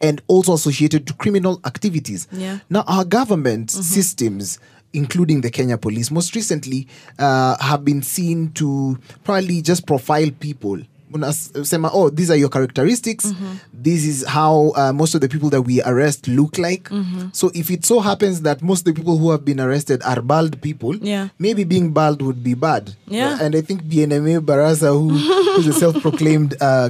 and 0.00 0.22
also 0.26 0.54
associated 0.54 1.06
to 1.06 1.14
criminal 1.14 1.60
activities. 1.64 2.26
Yeah. 2.32 2.58
Now, 2.70 2.84
our 2.86 3.04
government 3.04 3.70
systems, 3.70 4.58
including 4.92 5.40
the 5.40 5.50
Kenya 5.50 5.76
police, 5.78 6.10
most 6.10 6.34
recently 6.34 6.86
uh, 7.18 7.56
have 7.60 7.84
been 7.84 8.02
seen 8.02 8.52
to 8.52 8.98
probably 9.24 9.60
just 9.62 9.86
profile 9.86 10.30
people. 10.40 10.78
Unasema, 11.14 11.90
oh, 11.92 12.10
these 12.10 12.28
are 12.30 12.34
your 12.36 12.48
characteristics. 12.48 13.32
This 13.72 14.04
is 14.04 14.24
how 14.26 14.72
uh, 14.74 14.92
most 14.92 15.14
of 15.14 15.20
the 15.20 15.28
people 15.28 15.48
that 15.50 15.62
we 15.62 15.80
arrest 15.82 16.26
look 16.26 16.58
like. 16.58 16.88
So, 17.32 17.52
if 17.54 17.70
it 17.70 17.84
so 17.86 18.00
happens 18.00 18.42
that 18.42 18.62
most 18.62 18.80
of 18.80 18.94
the 18.94 19.00
people 19.00 19.16
who 19.18 19.30
have 19.30 19.44
been 19.44 19.60
arrested 19.60 20.02
are 20.04 20.20
bald 20.20 20.60
people, 20.60 20.96
Yeah. 20.96 21.28
maybe 21.38 21.62
being 21.64 21.90
bald 21.92 22.20
would 22.20 22.42
be 22.42 22.54
bad. 22.54 22.94
Yeah. 23.06 23.38
And 23.40 23.54
I 23.54 23.60
think 23.60 23.84
BNMA 23.84 24.40
Barasa, 24.40 24.88
who, 24.92 25.14
is 25.60 25.68
a 25.68 25.72
self 25.72 26.00
proclaimed 26.02 26.56
uh, 26.60 26.88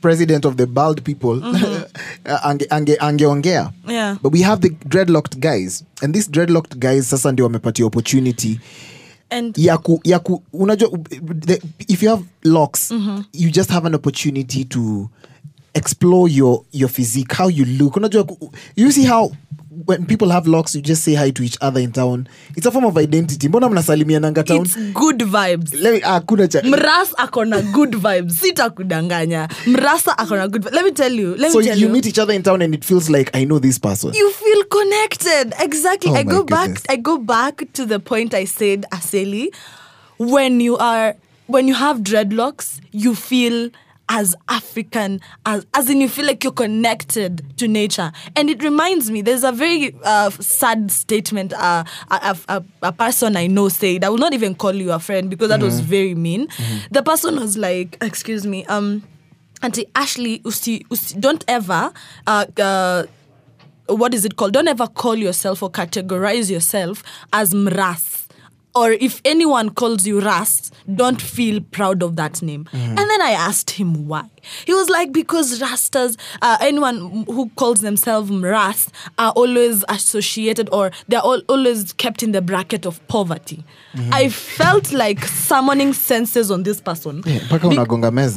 president 0.00 0.46
of 0.46 0.56
the 0.56 0.66
bald 0.66 1.04
people, 1.04 1.42
ange, 2.44 2.64
ange. 2.72 3.20
Yeah. 3.44 4.16
But 4.22 4.30
we 4.32 4.40
have 4.42 4.62
the 4.62 4.70
dreadlocked 4.70 5.40
guys. 5.40 5.84
And 6.02 6.14
these 6.14 6.28
dreadlocked 6.28 6.78
guys 6.78 7.06
sasa 7.08 7.32
ndio 7.32 7.44
wamepatia 7.44 7.86
opportunity 7.86 8.60
and 9.30 9.58
ya 9.58 9.78
ku, 9.78 10.00
ya 10.04 10.18
ku, 10.18 10.42
unajua 10.52 10.90
if 11.88 12.02
you 12.02 12.10
have 12.10 12.24
locks 12.44 12.90
mm-hmm. 12.90 13.22
you 13.32 13.50
just 13.50 13.70
have 13.70 13.86
an 13.86 13.94
opportunity 13.94 14.64
to 14.64 15.10
explore 15.76 16.28
your 16.28 16.64
your 16.72 16.88
physique 16.88 17.32
how 17.32 17.48
you 17.48 17.64
look. 17.64 17.94
Unajua 17.96 18.50
you 18.76 18.90
see 18.90 19.04
how 19.04 19.30
when 19.84 20.06
people 20.06 20.30
have 20.30 20.46
locks, 20.46 20.74
you 20.74 20.80
just 20.80 21.04
say 21.04 21.14
hi 21.14 21.30
to 21.30 21.42
each 21.42 21.58
other 21.60 21.80
in 21.80 21.92
town. 21.92 22.26
It's 22.56 22.64
a 22.66 22.70
form 22.70 22.84
of 22.84 22.96
identity. 22.96 23.48
Mbona 23.48 23.68
mnasalimiananga 23.68 24.42
town? 24.46 24.62
it's 24.62 24.76
good 24.94 25.18
vibes 25.18 25.74
Let 25.74 25.94
me, 25.94 26.00
ah, 26.04 26.20
kuna 26.20 26.48
cha, 26.48 26.60
mras 26.62 27.12
akona 27.18 27.60
good 27.72 27.92
vibes 27.94 28.40
sitakudanganya 28.40 29.48
mrasa 29.66 30.16
akona 30.18 30.48
good 30.50 30.64
vi- 30.64 30.70
let 30.70 30.84
me 30.84 30.90
tell 30.92 31.12
you 31.12 31.34
let 31.36 31.52
so 31.52 31.58
me 31.58 31.64
tell 31.66 31.78
you 31.78 31.86
you 31.86 31.92
meet 31.92 32.06
each 32.06 32.18
other 32.18 32.32
in 32.34 32.42
town 32.42 32.62
and 32.62 32.74
it 32.74 32.84
feels 32.84 33.10
like 33.10 33.30
I 33.36 33.44
know 33.44 33.58
this 33.58 33.78
person. 33.78 34.14
you 34.14 34.30
feel 34.32 34.64
connected 34.64 35.52
exactly 35.60 36.10
Oh 36.10 36.14
i 36.14 36.22
go 36.22 36.42
goodness. 36.42 36.82
back 36.82 36.90
i 36.90 36.96
go 36.96 37.18
back 37.18 37.62
to 37.74 37.84
the 37.86 37.98
point 38.00 38.34
i 38.34 38.44
said 38.46 38.86
aseli 38.90 39.50
when 40.18 40.60
you 40.60 40.76
are 40.78 41.14
when 41.48 41.68
you 41.68 41.74
have 41.74 42.00
dreadlocks 42.00 42.80
you 42.92 43.14
feel 43.14 43.70
as 44.08 44.34
african 44.48 45.20
as 45.44 45.66
as 45.74 45.90
in 45.90 46.00
you 46.00 46.08
feel 46.08 46.24
like 46.26 46.44
you're 46.44 46.52
connected 46.52 47.42
to 47.58 47.66
nature 47.66 48.12
and 48.36 48.48
it 48.48 48.62
reminds 48.62 49.10
me 49.10 49.20
there's 49.22 49.44
a 49.44 49.52
very 49.52 49.94
uh, 50.04 50.30
sad 50.30 50.90
statement 50.90 51.52
uh, 51.54 51.82
a, 52.10 52.36
a, 52.48 52.64
a 52.82 52.92
person 52.92 53.36
i 53.36 53.46
know 53.46 53.68
said 53.68 54.04
i 54.04 54.08
will 54.08 54.18
not 54.18 54.32
even 54.32 54.54
call 54.54 54.72
you 54.74 54.92
a 54.92 54.98
friend 54.98 55.28
because 55.30 55.48
that 55.48 55.60
was 55.60 55.80
very 55.80 56.14
mean 56.14 56.46
the 56.90 57.02
person 57.02 57.36
was 57.36 57.56
like 57.56 57.96
excuse 58.00 58.46
me 58.46 58.64
um 58.66 59.02
auntie 59.62 59.86
ashley 59.94 60.40
usi, 60.44 60.84
usi, 60.90 61.18
don't 61.18 61.44
ever 61.48 61.92
uh, 62.26 62.46
uh, 62.60 63.04
what 63.88 64.14
is 64.14 64.24
it 64.24 64.36
called? 64.36 64.52
Don't 64.52 64.68
ever 64.68 64.86
call 64.88 65.14
yourself 65.14 65.62
or 65.62 65.70
categorize 65.70 66.50
yourself 66.50 67.02
as 67.32 67.54
mras. 67.54 68.25
Or 68.76 68.92
if 68.92 69.22
anyone 69.24 69.70
calls 69.70 70.06
you 70.06 70.20
Ras, 70.20 70.70
don't 70.94 71.20
feel 71.20 71.60
proud 71.60 72.02
of 72.02 72.16
that 72.16 72.42
name. 72.42 72.68
And 72.72 72.98
then 72.98 73.22
I 73.22 73.30
asked 73.30 73.70
him 73.70 74.06
why. 74.06 74.28
He 74.64 74.74
was 74.74 74.88
like, 74.88 75.12
because 75.12 75.58
Rastas, 75.60 76.16
uh, 76.42 76.58
anyone 76.60 77.24
who 77.26 77.48
calls 77.56 77.80
themselves 77.80 78.30
Mras, 78.30 78.88
are 79.18 79.32
always 79.32 79.82
associated 79.88 80.68
or 80.72 80.92
they're 81.08 81.20
all, 81.20 81.40
always 81.48 81.92
kept 81.94 82.22
in 82.22 82.32
the 82.32 82.42
bracket 82.42 82.86
of 82.86 83.04
poverty. 83.08 83.64
I 84.12 84.28
felt 84.28 84.92
like 84.92 85.24
summoning 85.24 85.94
senses 85.94 86.50
on 86.50 86.64
this 86.64 86.82
person. 86.82 87.22
Yeah, 87.24 87.40
Be- 87.70 87.76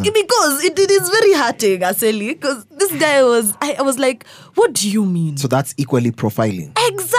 because 0.09 0.63
it, 0.63 0.79
it 0.79 0.89
is 0.89 1.09
very 1.09 1.33
hurting, 1.33 1.81
Aseli. 1.81 2.29
Because 2.29 2.65
this 2.77 2.91
guy 2.93 3.21
was, 3.23 3.53
I, 3.61 3.75
I 3.79 3.81
was 3.81 3.99
like, 3.99 4.25
what 4.55 4.71
do 4.73 4.89
you 4.89 5.05
mean? 5.05 5.35
So 5.35 5.49
that's 5.49 5.73
equally 5.77 6.11
profiling. 6.11 6.71
exactly. 6.87 7.18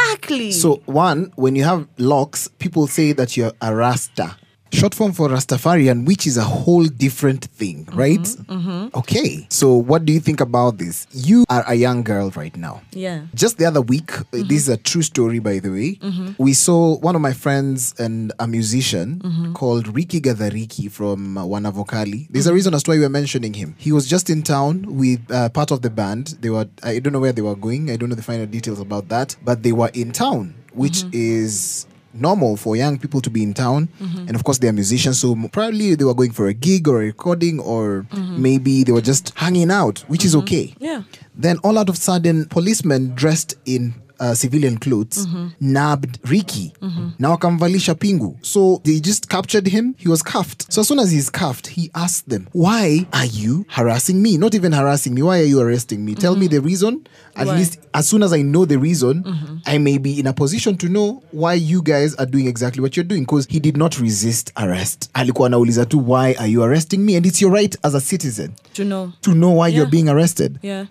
So 0.53 0.83
one, 0.87 1.33
when 1.37 1.57
you 1.57 1.65
have 1.65 1.87
locks, 1.99 2.49
people 2.59 2.87
say 2.87 3.13
that 3.13 3.37
you're 3.37 3.53
a 3.61 3.75
Rasta. 3.75 4.37
Short 4.73 4.95
form 4.95 5.13
for 5.13 5.29
Rastafarian, 5.29 6.07
which 6.07 6.27
is 6.27 6.37
a 6.37 6.45
whole 6.45 6.85
different 6.85 7.47
thing, 7.47 7.87
mm-hmm, 7.87 7.99
right? 7.99 8.21
Mm-hmm. 8.21 8.99
Okay. 8.99 9.47
So 9.51 9.75
what 9.75 10.05
do 10.05 10.13
you 10.13 10.21
think 10.21 10.41
about 10.41 10.79
this? 10.79 11.07
You 11.13 11.45
are 11.49 11.65
a 11.67 11.75
young 11.75 12.03
girl 12.03 12.31
right 12.37 12.57
now. 12.57 12.83
yeah. 12.93 13.23
Just 13.35 13.59
the 13.59 13.65
other 13.67 13.81
week, 13.81 14.13
uh, 14.13 14.23
mm-hmm. 14.23 14.49
this 14.49 14.63
is 14.63 14.69
a 14.69 14.77
true 14.77 15.03
story, 15.03 15.39
by 15.39 15.59
the 15.59 15.71
way. 15.71 15.99
We 16.39 16.53
saw 16.55 16.97
one 16.99 17.15
of 17.17 17.21
my 17.23 17.33
friends 17.33 17.95
and 17.99 18.33
a 18.39 18.47
musician 18.47 19.21
called 19.55 19.89
Ricky 19.95 20.21
Gathariki 20.21 20.91
from 20.91 21.37
uh, 21.37 21.45
Wanavokali. 21.45 22.29
There's 22.31 22.47
a 22.47 22.55
reason 22.55 22.75
as 22.75 22.83
to 22.85 22.91
why 22.93 22.97
we 22.97 23.03
were 23.03 23.09
mentioning 23.09 23.53
him. 23.55 23.75
He 23.79 23.93
was 23.93 24.07
just 24.07 24.31
in 24.31 24.43
town 24.43 24.85
with 24.97 25.21
uh, 25.31 25.49
part 25.51 25.71
of 25.71 25.83
the 25.83 25.91
band. 25.91 26.39
They 26.41 26.51
were, 26.51 26.67
I 26.83 26.99
don't 26.99 27.13
know 27.13 27.21
where 27.21 27.33
they 27.33 27.43
were 27.43 27.57
going. 27.57 27.91
I 27.91 27.97
don't 27.97 28.09
know 28.09 28.15
the 28.15 28.23
final 28.23 28.47
details 28.47 28.81
about 28.81 29.09
that, 29.09 29.37
but 29.45 29.63
they 29.63 29.73
were 29.73 29.91
in 29.95 30.13
town, 30.13 30.55
which 30.73 31.05
is 31.13 31.87
normal 32.13 32.57
for 32.57 32.77
young 32.77 32.99
people 32.99 33.21
to 33.21 33.31
be 33.31 33.43
in 33.43 33.55
town. 33.55 33.89
Mm-hmm. 34.01 34.27
And 34.29 34.35
of 34.35 34.45
course 34.45 34.59
they 34.59 34.69
are 34.69 34.73
musicians 34.73 35.21
so 35.21 35.37
probably 35.53 35.95
they 35.95 36.05
were 36.05 36.15
going 36.15 36.33
for 36.33 36.49
a 36.49 36.55
gig 36.55 36.89
or 36.89 37.03
a 37.03 37.07
recording 37.07 37.61
or 37.61 38.07
mm-hmm. 38.11 38.43
maybe 38.43 38.85
they 38.85 38.93
were 38.93 39.01
just 39.01 39.33
hanging 39.37 39.71
out 39.71 40.01
which 40.09 40.25
is 40.25 40.35
mm-hmm. 40.35 40.45
okay. 40.45 40.75
Yeah. 40.79 41.03
then 41.35 41.59
all 41.59 41.79
out 41.79 41.89
of 41.89 41.97
sudden, 41.97 42.47
policemen 42.47 43.15
dressed 43.15 43.55
in 43.65 43.95
uh, 44.21 44.35
civilian 44.35 44.79
clothes 44.79 45.27
mm-hmm. 45.27 45.49
nabbed 45.61 46.19
Ricky. 46.31 46.73
Mm-hmm. 46.81 47.09
Now 47.19 47.37
akamvalisha 47.37 47.95
pingu. 47.95 48.37
So 48.43 48.81
they 48.85 49.01
just 49.01 49.29
captured 49.29 49.67
him. 49.67 49.95
He 49.99 50.09
was 50.09 50.23
cuffed. 50.23 50.73
So 50.73 50.83
as 50.83 50.89
soon 50.89 50.99
as 50.99 51.11
he's 51.11 51.31
cuffed, 51.31 51.67
he 51.67 51.91
asked 51.95 52.29
them, 52.29 52.49
"Why 52.53 53.07
are 53.13 53.27
you 53.27 53.65
harassing 53.69 54.23
me? 54.23 54.37
Not 54.37 54.55
even 54.55 54.73
harassing 54.73 55.15
me. 55.15 55.23
Why 55.23 55.41
are 55.41 55.45
you 55.49 55.61
arresting 55.61 56.05
me? 56.05 56.15
Tell 56.15 56.37
me 56.37 56.47
mm-hmm. 56.47 56.55
the 56.57 56.61
reason. 56.61 57.07
At 57.37 57.47
Why? 57.47 57.57
least 57.59 57.79
as 57.95 58.09
soon 58.09 58.23
as 58.23 58.33
I 58.33 58.43
know 58.43 58.65
the 58.65 58.77
reason, 58.79 59.25
I 59.67 59.79
may 59.79 59.99
be 59.99 60.19
in 60.19 60.27
a 60.27 60.33
position 60.33 60.77
to 60.79 60.89
know 60.89 61.23
why 61.31 61.55
you 61.55 61.81
guys 61.83 62.15
are 62.17 62.27
doing 62.27 62.47
exactly 62.47 62.83
what 62.83 62.97
you're 62.97 63.05
doing." 63.05 63.23
Because 63.23 63.47
he 63.51 63.61
did 63.61 63.77
not 63.77 63.99
resist 63.99 64.53
arrest. 64.57 65.11
Alikuwa 65.15 65.47
anauliza 65.47 65.87
tu, 65.87 65.99
"Why 65.99 66.35
are 66.39 66.49
you 66.49 66.63
arresting 66.63 66.99
me?" 67.05 67.17
And 67.17 67.27
it's 67.27 67.41
your 67.43 67.53
right 67.53 67.77
as 67.83 67.95
a 67.95 68.01
citizen 68.01 68.53
To 68.75 68.85
know. 68.85 69.13
to 69.23 69.33
know 69.35 69.51
why 69.51 69.69
you're 69.69 69.91
being 69.91 70.09
arrested. 70.09 70.59
Yeah. 70.63 70.87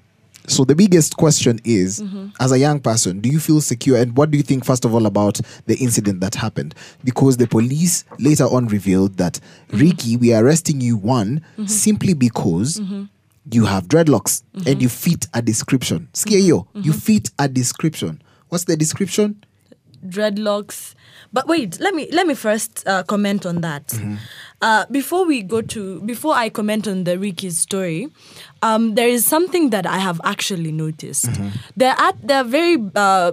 So 0.48 0.64
the 0.66 0.76
biggest 0.76 1.16
question 1.18 1.60
is, 1.64 2.00
Mm-hmm. 2.00 2.28
as 2.40 2.52
a 2.52 2.58
young 2.60 2.80
person, 2.80 3.20
do 3.20 3.30
you 3.30 3.40
feel 3.40 3.62
secure? 3.62 3.98
And 3.98 4.16
what 4.18 4.32
do 4.32 4.38
you 4.38 4.44
think, 4.44 4.66
first 4.66 4.84
of 4.86 4.94
all, 4.96 5.06
about 5.06 5.40
the 5.68 5.76
incident 5.78 6.22
that 6.22 6.36
happened? 6.36 6.74
Because 7.04 7.38
the 7.38 7.48
police 7.48 8.04
later 8.20 8.46
on 8.46 8.68
revealed 8.68 9.18
that 9.18 9.40
Mm-hmm. 9.70 9.78
Ricky, 9.78 10.18
we 10.18 10.34
are 10.34 10.44
arresting 10.44 10.82
you 10.82 10.98
one 10.98 11.42
simply 11.66 12.14
because. 12.14 12.80
Mm-hmm. 12.80 13.04
You 13.52 13.66
have 13.66 13.88
dreadlocks 13.88 14.44
and 14.68 14.80
you 14.80 14.90
fit 14.90 15.26
a 15.34 15.42
description. 15.42 16.08
Skia 16.14 16.46
yo, 16.46 16.60
Mm-hmm. 16.62 16.82
you 16.82 16.94
fit 16.94 17.32
a 17.40 17.48
description. 17.48 18.22
What's 18.50 18.66
the 18.66 18.78
description? 18.78 19.44
Dreadlocks. 20.08 20.94
But 21.34 21.48
wait, 21.48 21.80
let 21.80 21.94
me 21.94 22.08
let 22.12 22.26
me 22.28 22.34
first 22.34 22.84
uh, 22.88 23.04
comment 23.04 23.46
on 23.46 23.62
that. 23.62 23.94
Uh, 24.62 24.86
before 24.92 25.26
we 25.26 25.42
go 25.44 25.62
to 25.62 26.02
before 26.02 26.34
I 26.36 26.50
comment 26.50 26.88
on 26.88 27.04
the 27.04 27.18
Ricky's 27.18 27.58
story, 27.58 28.08
um, 28.62 28.96
there 28.96 29.08
is 29.08 29.26
something 29.26 29.70
that 29.70 29.86
I 29.86 29.98
have 30.00 30.20
actually 30.24 30.72
noticed. 30.72 31.30
They're 31.78 31.96
at 31.98 32.16
they're 32.26 32.44
very. 32.44 32.78
Uh, 32.96 33.32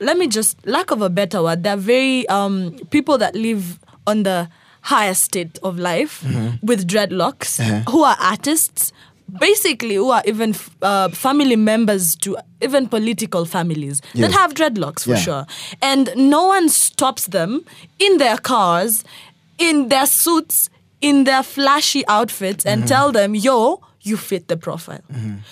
let 0.00 0.18
me 0.18 0.26
just 0.26 0.58
lack 0.66 0.90
of 0.90 1.02
a 1.02 1.08
better 1.08 1.40
word. 1.42 1.62
They're 1.62 1.76
very 1.76 2.26
um, 2.28 2.76
people 2.90 3.16
that 3.18 3.34
live 3.36 3.78
on 4.06 4.24
the 4.24 4.48
higher 4.80 5.14
state 5.14 5.58
of 5.62 5.78
life 5.78 6.24
with 6.60 6.88
dreadlocks 6.88 7.60
Uh-huh. 7.60 7.82
who 7.92 8.02
are 8.02 8.16
artists 8.18 8.92
basically 9.40 9.94
who 9.94 10.10
are 10.10 10.22
even 10.26 10.54
uh, 10.82 11.08
family 11.08 11.56
members 11.56 12.14
to 12.16 12.36
even 12.60 12.86
political 12.88 13.44
families 13.44 14.00
that 14.14 14.30
have 14.32 14.54
dreadlocks 14.54 15.04
for 15.04 15.10
Yeah. 15.12 15.16
sure. 15.16 15.46
And 15.80 16.10
no 16.16 16.46
one 16.46 16.68
stops 16.68 17.26
them 17.28 17.64
in 17.98 18.18
their 18.18 18.36
cars 18.38 19.04
in 19.58 19.88
their 19.88 20.06
suits 20.06 20.68
in 21.00 21.24
their 21.24 21.42
flashy 21.42 22.04
outfits 22.08 22.64
and 22.66 22.86
tell 22.86 23.12
them 23.12 23.34
yo 23.34 23.80
you 24.02 24.16
fit 24.16 24.48
the 24.48 24.56
profile. 24.56 25.00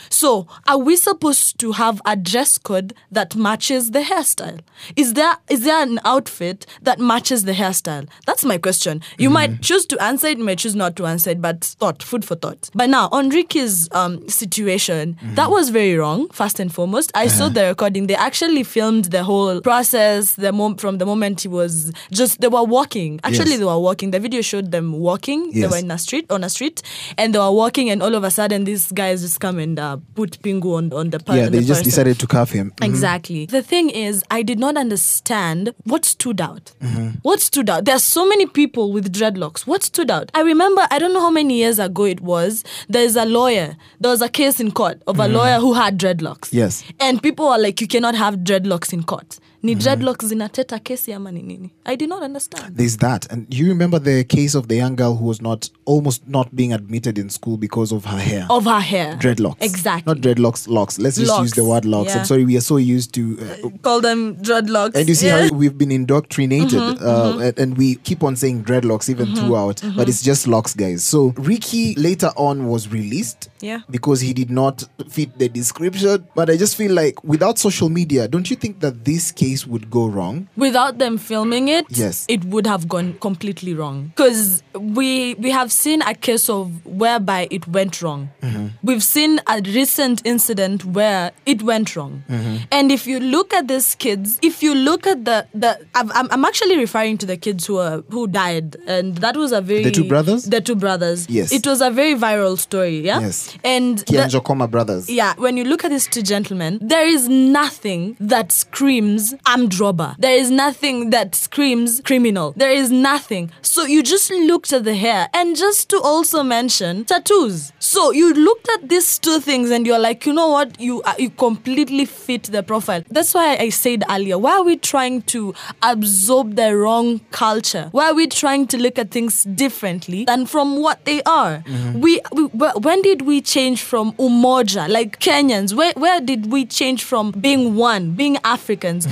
So 0.09 0.47
are 0.67 0.79
we 0.79 0.97
supposed 0.97 1.59
to 1.61 1.73
have 1.73 2.01
a 2.05 2.17
dress 2.17 2.59
code 2.59 2.95
that 3.11 3.37
matches 3.37 3.93
the 3.93 4.01
hairstyle? 4.01 4.61
Is 4.97 5.15
there 5.15 5.37
is 5.49 5.65
there 5.65 5.83
an 5.83 6.01
outfit 6.05 6.67
that 6.83 6.99
matches 6.99 7.45
the 7.45 7.53
hairstyle? 7.53 8.09
That's 8.27 8.45
my 8.45 8.59
question. 8.59 9.03
You 9.19 9.29
mm-hmm. 9.29 9.35
might 9.35 9.63
choose 9.63 9.87
to 9.87 10.03
answer 10.03 10.29
it 10.29 10.39
you 10.39 10.45
might 10.45 10.59
choose 10.59 10.75
not 10.75 10.97
to 10.97 11.07
answer 11.07 11.31
it 11.31 11.41
but 11.41 11.65
thought 11.65 12.03
food 12.03 12.25
for 12.25 12.35
thought. 12.35 12.71
But 12.75 12.91
now 12.91 13.09
on 13.13 13.29
ricky's 13.31 13.89
um, 13.93 14.29
situation 14.29 15.15
mm-hmm. 15.15 15.35
that 15.37 15.51
was 15.51 15.71
very 15.71 15.97
wrong 15.97 16.29
first 16.31 16.61
and 16.61 16.73
foremost. 16.73 17.13
I 17.15 17.29
saw 17.29 17.45
uh-huh. 17.45 17.55
the 17.55 17.65
recording. 17.67 18.07
They 18.07 18.17
actually 18.17 18.65
filmed 18.65 19.07
the 19.07 19.23
whole 19.23 19.61
process 19.61 20.35
the 20.35 20.53
mom- 20.53 20.77
from 20.77 20.99
the 20.99 21.07
moment 21.07 21.43
he 21.43 21.49
was 21.49 21.93
just 22.11 22.41
they 22.41 22.49
were 22.49 22.65
walking. 22.65 23.21
Actually 23.25 23.51
Yes. 23.51 23.59
they 23.61 23.65
were 23.65 23.79
walking. 23.79 24.11
The 24.11 24.21
video 24.21 24.41
showed 24.43 24.71
them 24.73 24.93
walking. 24.93 25.53
They 25.53 25.67
were 25.67 25.77
in 25.79 25.91
a 25.91 25.99
street 25.99 26.27
on 26.31 26.45
a 26.45 26.51
street 26.51 26.83
and 27.17 27.35
they 27.35 27.39
were 27.39 27.53
walking 27.53 27.91
and 27.91 28.03
all 28.03 28.15
of 28.15 28.25
a 28.25 28.31
sudden 28.31 28.40
these 28.49 28.91
guys 28.93 29.23
just 29.23 29.41
come 29.41 29.59
and 29.59 29.79
uh, 29.79 29.99
put 30.15 30.41
pingu 30.43 30.77
on, 30.77 30.93
on 30.93 31.11
the 31.11 31.19
per- 31.19 31.37
yeah, 31.37 31.49
they 31.49 31.59
the 31.61 31.65
just 31.67 31.81
person. 31.81 31.85
decided 31.85 32.19
to 32.19 32.27
cuff 32.27 32.51
him. 32.51 32.73
Mhm. 32.77 32.85
Exactly. 32.87 33.47
The 33.47 33.63
thing 33.63 33.91
is, 33.91 34.23
I 34.31 34.43
did 34.43 34.59
not 34.59 34.77
understand 34.77 35.75
what 35.85 36.05
stood 36.05 36.41
out. 36.41 36.73
Mm-hmm. 36.83 37.09
What 37.23 37.41
stood 37.41 37.69
out? 37.71 37.85
There's 37.85 38.03
so 38.03 38.27
many 38.29 38.47
people 38.47 38.93
with 38.93 39.13
dreadlocks. 39.13 39.67
What 39.67 39.83
stood 39.83 40.11
out? 40.11 40.31
I 40.35 40.41
remember, 40.43 40.87
I 40.91 40.99
don't 40.99 41.13
know 41.13 41.21
how 41.21 41.31
many 41.31 41.59
years 41.59 41.79
ago 41.79 42.05
it 42.05 42.21
was, 42.21 42.65
there's 42.89 43.17
a 43.17 43.25
lawyer. 43.25 43.77
There 44.01 44.11
was 44.11 44.23
a 44.23 44.29
case 44.29 44.61
in 44.61 44.71
court 44.73 45.03
of 45.07 45.19
a 45.19 45.29
lawyer 45.29 45.59
who 45.59 45.75
had 45.75 45.99
dreadlocks. 45.99 46.49
Mm-hmm. 46.51 46.57
Yes. 46.59 46.85
And 46.99 47.23
people 47.23 47.49
were 47.49 47.59
like, 47.59 47.81
you 47.81 47.87
cannot 47.87 48.15
have 48.15 48.37
dreadlocks 48.37 48.93
in 48.93 49.03
court. 49.03 49.39
Ni 49.63 49.75
dreadlocks 49.75 50.27
zinateta 50.27 50.79
kesi 50.79 51.13
ama 51.13 51.31
ni 51.31 51.43
nini? 51.43 51.71
I 51.85 51.97
did 51.97 52.09
not 52.09 52.23
understand. 52.23 52.77
There's 52.77 52.97
that. 52.99 53.31
And 53.33 53.47
you 53.55 53.67
remember 53.69 53.99
the 53.99 54.25
case 54.25 54.55
of 54.55 54.69
the 54.69 54.77
young 54.77 54.97
girl 54.97 55.15
who 55.17 55.27
was 55.27 55.43
not 55.43 55.69
almost 55.85 56.27
not 56.27 56.55
being 56.57 56.73
admitted 56.73 57.19
in 57.19 57.29
school 57.29 57.59
because 57.59 57.93
of 57.93 58.05
her 58.07 58.19
hair. 58.19 58.47
Of 58.49 58.65
her 58.65 58.81
hair. 58.81 59.17
dreadlocks. 59.21 59.57
Exactly. 59.61 60.11
Not 60.15 60.23
dreadlocks, 60.23 60.67
locks. 60.67 60.99
Let's 60.99 61.19
just 61.19 61.39
use 61.43 61.53
the 61.53 61.65
word 61.65 61.85
locks. 61.85 62.09
yeah. 62.15 62.21
I'm 62.21 62.25
sorry, 62.25 62.45
we 62.47 62.57
are 62.57 62.63
so 62.63 62.79
used 62.79 63.13
to. 63.15 63.37
Uh, 63.65 63.69
Call 63.83 64.01
them 64.01 64.37
dreadlocks. 64.37 64.95
and 64.95 65.07
you 65.09 65.15
see 65.15 65.27
Yeah. 65.27 65.49
how 65.49 65.55
we've 65.55 65.77
been 65.77 65.93
indoctrinated, 65.93 66.71
Mm-hmm, 66.81 67.07
uh, 67.07 67.39
and, 67.45 67.59
and 67.59 67.77
we 67.79 67.97
keep 67.97 68.23
on 68.25 68.37
saying 68.37 68.65
dreadlocks 68.65 69.11
even 69.11 69.35
throughout, 69.37 69.83
but 69.97 70.09
it's 70.09 70.23
just 70.23 70.47
locks, 70.47 70.73
guys. 70.75 71.05
So 71.05 71.35
Ricky 71.37 71.95
later 71.97 72.31
on 72.37 72.67
was 72.69 72.89
released. 72.89 73.51
Yeah. 73.61 73.81
Because 73.91 74.23
he 74.23 74.33
did 74.33 74.51
not 74.51 74.85
fit 75.11 75.39
the 75.39 75.49
description. 75.51 76.25
But 76.35 76.49
I 76.49 76.57
just 76.57 76.77
feel 76.77 76.93
like 76.95 77.23
without 77.23 77.59
social 77.59 77.91
media, 77.91 78.27
don't 78.27 78.49
you 78.49 78.57
think 78.57 78.81
that 78.81 79.05
this 79.05 79.31
case 79.33 79.50
case 79.51 79.67
would 79.67 79.91
go 79.91 80.07
wrong. 80.07 80.49
without 80.57 80.99
them 80.99 81.19
filming 81.19 81.69
it 81.69 81.85
Yes. 81.91 82.25
it 82.29 82.45
would 82.45 82.67
have 82.67 82.89
gone 82.89 83.15
completely 83.21 83.75
wrong 83.75 84.13
because 84.17 84.63
we 84.75 85.35
we 85.35 85.51
have 85.51 85.71
seen 85.73 86.03
a 86.03 86.15
case 86.15 86.49
of 86.49 86.71
whereby 86.87 87.49
it 87.51 87.67
went 87.69 88.01
wrong 88.03 88.29
Mm-hmm. 88.43 88.67
we've 88.83 89.03
seen 89.03 89.41
a 89.47 89.61
recent 89.63 90.23
incident 90.25 90.85
where 90.85 91.33
it 91.47 91.63
went 91.63 91.97
wrong 91.97 92.23
Mm-hmm. 92.29 92.57
and 92.73 92.93
if 92.93 93.07
you 93.07 93.19
look 93.21 93.53
at 93.55 93.67
these 93.69 93.95
kids 93.95 94.39
if 94.43 94.63
you 94.63 94.75
look 94.75 95.07
at 95.07 95.25
the 95.25 95.47
the 95.55 95.71
I'm, 95.95 96.11
I'm 96.35 96.45
actually 96.45 96.77
referring 96.79 97.19
to 97.19 97.27
the 97.27 97.37
kids 97.37 97.67
who 97.67 97.79
are 97.79 98.03
who 98.11 98.27
died 98.27 98.77
and 98.87 99.17
that 99.19 99.37
was 99.37 99.53
a 99.53 99.61
very 99.61 99.85
The 99.85 99.91
two 99.91 100.05
brothers? 100.09 100.45
the 100.45 100.61
two 100.61 100.77
brothers 100.77 101.27
Yes. 101.29 101.53
it 101.53 101.67
was 101.67 101.81
a 101.81 101.91
very 101.91 102.15
viral 102.15 102.57
story 102.59 103.01
yeah 103.01 103.21
Yes. 103.21 103.57
and 103.65 103.99
the- 103.99 104.05
Kianjo 104.21 104.43
Koma 104.45 104.67
brothers. 104.69 105.09
yeah, 105.11 105.35
when 105.37 105.57
you 105.57 105.65
look 105.65 105.85
at 105.85 105.91
these 105.91 106.07
two 106.15 106.23
gentlemen, 106.23 106.79
there 106.83 107.07
is 107.07 107.29
nothing 107.29 108.17
that 108.21 108.53
screams 108.53 109.35
armed 109.47 109.79
robber. 109.79 110.15
There 110.19 110.35
is 110.37 110.51
nothing 110.51 111.11
that 111.11 111.35
screams 111.35 112.01
criminal. 112.05 112.53
There 112.57 112.71
is 112.71 112.91
nothing. 112.91 113.51
So 113.63 113.85
you 113.85 114.03
just 114.03 114.31
looked 114.31 114.73
at 114.73 114.85
the 114.85 114.95
hair 114.95 115.29
and 115.35 115.57
just 115.57 115.89
to 115.91 116.01
also 116.01 116.43
mention 116.43 117.05
tattoos. 117.05 117.73
So 117.79 118.11
you 118.13 118.33
looked 118.35 118.69
at 118.71 118.89
these 118.89 119.19
two 119.19 119.41
things 119.41 119.71
and 119.71 119.87
you're 119.87 119.99
like, 119.99 120.27
you 120.27 120.33
know 120.33 120.49
what? 120.49 120.81
You 120.81 121.03
uh, 121.03 121.15
you 121.19 121.31
completely 121.31 122.05
fit 122.05 122.45
the 122.45 122.63
profile. 122.63 123.03
That's 123.11 123.35
why 123.35 123.57
I 123.59 123.71
said 123.71 124.05
earlier, 124.11 124.39
why 124.39 124.53
are 124.59 124.65
we 124.65 124.77
trying 124.77 125.23
to 125.23 125.55
absorb 125.83 126.57
the 126.57 126.77
wrong 126.77 127.21
culture? 127.31 127.89
Why 127.93 128.11
are 128.11 128.15
we 128.15 128.27
trying 128.27 128.67
to 128.69 128.79
look 128.79 128.99
at 128.99 129.11
things 129.11 129.45
differently 129.45 130.25
than 130.25 130.47
from 130.47 130.81
what 130.81 131.05
they 131.05 131.23
are? 131.23 131.63
We, 131.95 132.21
we 132.33 132.43
when 132.45 133.03
did 133.03 133.23
we 133.23 133.41
change 133.41 133.83
from 133.83 134.13
umoja 134.13 134.89
like 134.89 135.19
Kenyans? 135.21 135.75
Where 135.75 135.93
where 135.97 136.21
did 136.21 136.51
we 136.53 136.67
change 136.67 137.05
from 137.05 137.33
being 137.33 137.75
one, 137.77 138.13
being 138.13 138.37
Africans, 138.45 139.07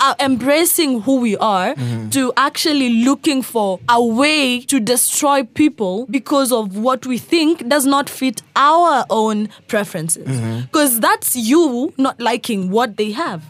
uh, 0.00 0.14
embracing 0.20 1.00
who 1.02 1.20
we 1.20 1.36
are, 1.36 1.74
to 2.10 2.32
actually 2.36 3.04
looking 3.04 3.42
for 3.42 3.80
a 3.88 4.02
way 4.04 4.60
to 4.62 4.80
destroy 4.80 5.42
people 5.44 6.06
because 6.10 6.52
of 6.52 6.76
what 6.76 7.06
we 7.06 7.18
think 7.18 7.68
does 7.68 7.86
not 7.86 8.08
fit 8.10 8.42
our 8.56 9.04
own 9.10 9.48
preferences? 9.68 10.28
Because 10.62 11.00
that's 11.00 11.34
you 11.36 11.92
not 11.96 12.20
liking 12.20 12.70
what 12.70 12.96
they 12.96 13.12
have. 13.12 13.42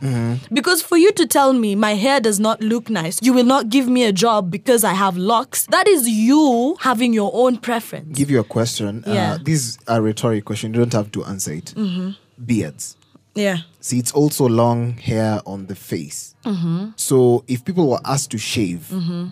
Because 0.52 0.82
for 0.82 0.96
you 0.96 1.12
to 1.12 1.26
tell 1.26 1.52
me 1.52 1.74
my 1.74 1.94
hair 1.94 2.20
does 2.20 2.38
not 2.40 2.60
look 2.60 2.88
nice, 2.90 3.18
you 3.22 3.32
will 3.32 3.44
not 3.44 3.68
give 3.68 3.88
me 3.88 4.04
a 4.04 4.12
job 4.12 4.50
because 4.50 4.84
I 4.84 4.92
have 4.94 5.16
locks. 5.16 5.66
That 5.66 5.86
is 5.88 6.08
you 6.08 6.76
having 6.80 7.12
your 7.12 7.30
own 7.34 7.56
preference. 7.58 8.16
Give 8.16 8.30
you 8.30 8.40
a 8.40 8.44
question. 8.44 9.02
Yeah. 9.06 9.32
Uh, 9.34 9.38
this 9.42 9.60
is 9.66 9.78
a 9.86 10.00
rhetoric 10.00 10.44
question. 10.44 10.72
You 10.74 10.80
don't 10.80 10.92
have 10.92 11.10
to 11.12 11.24
answer 11.24 11.52
it. 11.52 11.74
Beards. 12.44 12.96
Yeah. 13.34 13.58
See, 13.84 13.98
it's 13.98 14.12
also 14.12 14.48
long 14.48 14.92
hair 14.94 15.42
on 15.44 15.66
the 15.66 15.74
face. 15.74 16.34
Mm-hmm. 16.46 16.92
So 16.96 17.44
if 17.46 17.66
people 17.66 17.90
were 17.90 18.00
asked 18.06 18.30
to 18.30 18.38
shave, 18.38 18.88
mm-hmm. 18.90 19.26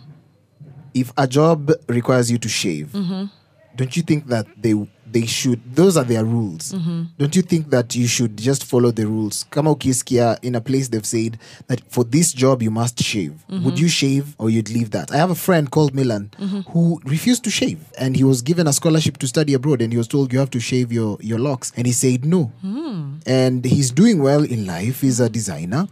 if 0.92 1.10
a 1.16 1.26
job 1.26 1.72
requires 1.88 2.30
you 2.30 2.36
to 2.36 2.50
shave, 2.50 2.88
mm-hmm. 2.88 3.28
don't 3.76 3.96
you 3.96 4.02
think 4.02 4.26
that 4.26 4.46
they 4.60 4.74
they 5.12 5.26
should 5.26 5.60
those 5.74 5.96
are 5.96 6.04
their 6.04 6.24
rules. 6.24 6.72
Mm-hmm. 6.72 7.02
Don't 7.18 7.36
you 7.36 7.42
think 7.42 7.70
that 7.70 7.94
you 7.94 8.06
should 8.06 8.36
just 8.36 8.64
follow 8.64 8.90
the 8.90 9.06
rules? 9.06 9.44
Kama 9.50 9.70
ukisikia 9.70 10.38
in 10.42 10.54
a 10.54 10.60
place 10.60 10.88
they've 10.88 11.06
said 11.06 11.38
that 11.68 11.80
for 11.90 12.04
this 12.04 12.32
job 12.32 12.62
you 12.62 12.70
must 12.70 13.02
shave. 13.02 13.32
Mm-hmm. 13.50 13.64
Would 13.64 13.78
you 13.78 13.88
shave 13.88 14.34
or 14.38 14.50
you'd 14.50 14.70
leave 14.70 14.90
that? 14.90 15.12
I 15.12 15.16
have 15.16 15.30
a 15.30 15.34
friend 15.34 15.70
called 15.70 15.94
milan 15.94 16.30
mm-hmm. 16.38 16.60
who 16.72 17.00
refused 17.04 17.44
to 17.44 17.50
shave 17.50 17.78
and 17.98 18.16
he 18.16 18.24
was 18.24 18.42
given 18.42 18.66
a 18.66 18.72
scholarship 18.72 19.18
to 19.18 19.26
study 19.26 19.54
abroad 19.54 19.82
and 19.82 19.92
he 19.92 19.98
was 19.98 20.08
told 20.08 20.32
you 20.32 20.38
have 20.38 20.50
to 20.50 20.60
shave 20.60 20.92
your 20.92 21.18
your 21.20 21.38
locks 21.38 21.72
and 21.76 21.86
he 21.86 21.92
said 21.92 22.24
no. 22.24 22.44
Hmm. 22.60 23.18
And 23.26 23.64
he's 23.64 23.90
doing 23.90 24.22
well 24.22 24.42
in 24.44 24.66
life. 24.66 25.00
He's 25.00 25.20
a 25.20 25.28
designer. 25.28 25.86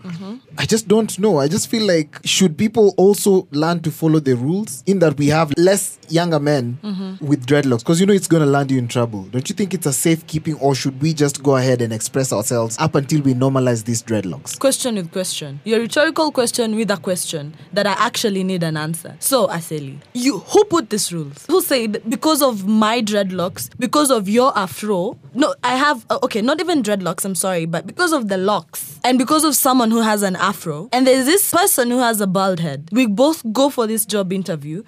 I 0.59 0.67
just 0.67 0.89
don't 0.89 1.17
know. 1.19 1.39
I 1.39 1.49
just 1.49 1.69
feel 1.69 1.87
like 1.87 2.19
should 2.25 2.57
people 2.59 2.95
also 2.97 3.47
learn 3.51 3.81
to 3.81 3.91
follow 3.91 4.21
the 4.21 4.35
rules 4.37 4.83
in 4.87 4.99
that 5.01 5.17
we 5.17 5.29
have 5.29 5.53
less 5.57 5.99
younger 6.09 6.41
men 6.41 6.79
with 7.21 7.47
dreadlocks? 7.47 7.81
Because 7.81 8.01
you 8.01 8.07
know 8.07 8.13
it's 8.13 8.27
going 8.27 8.43
to 8.43 8.49
land 8.49 8.71
you 8.71 8.79
in 8.79 8.89
trouble 8.89 9.10
don't 9.11 9.49
you 9.49 9.55
think 9.55 9.75
it's 9.75 9.87
a 9.87 9.93
safekeeping 9.93 10.55
or 10.55 10.75
should 10.75 11.01
we 11.03 11.13
just 11.13 11.43
go 11.43 11.57
ahead 11.57 11.83
and 11.83 11.93
express 11.93 12.33
ourselves 12.33 12.77
up 12.79 12.95
until 12.95 13.21
we 13.23 13.35
normalize 13.35 13.85
these 13.85 14.03
dreadlocks 14.03 14.59
Question 14.59 14.95
with 14.97 15.11
question. 15.13 15.61
Your 15.65 15.81
rhetorical 15.81 16.31
question 16.33 16.77
with 16.77 16.91
a 16.91 16.97
question 16.97 17.55
that 17.73 17.87
I 17.87 17.93
actually 17.93 18.45
need 18.45 18.63
an 18.63 18.77
answer. 18.77 19.17
So, 19.21 19.49
Aseli, 19.49 19.99
you 20.15 20.39
who 20.39 20.65
put 20.65 20.91
these 20.91 21.13
rules? 21.13 21.47
Who 21.49 21.63
said 21.63 22.03
because 22.09 22.43
of 22.43 22.67
my 22.67 23.01
dreadlocks, 23.01 23.71
because 23.79 24.11
of 24.11 24.29
your 24.29 24.57
afro? 24.57 25.17
No, 25.35 25.55
I 25.65 25.77
have 25.77 26.05
uh, 26.11 26.19
okay, 26.25 26.43
not 26.43 26.61
even 26.61 26.83
dreadlocks. 26.83 27.25
I'm 27.25 27.35
sorry, 27.35 27.65
but 27.67 27.87
because 27.87 28.13
of 28.13 28.29
the 28.29 28.37
locks 28.37 28.99
and 29.05 29.19
because 29.19 29.45
of 29.45 29.55
someone 29.57 29.91
who 29.91 30.03
has 30.03 30.23
an 30.23 30.37
afro, 30.37 30.89
and 30.93 31.07
there's 31.07 31.27
this 31.27 31.51
person 31.51 31.91
who 31.91 31.99
has 31.99 32.21
a 32.21 32.27
bald 32.27 32.61
head. 32.61 32.89
We 32.93 33.07
both 33.07 33.43
go 33.53 33.71
for 33.71 33.87
this 33.87 34.05
job 34.05 34.33
interview, 34.33 34.83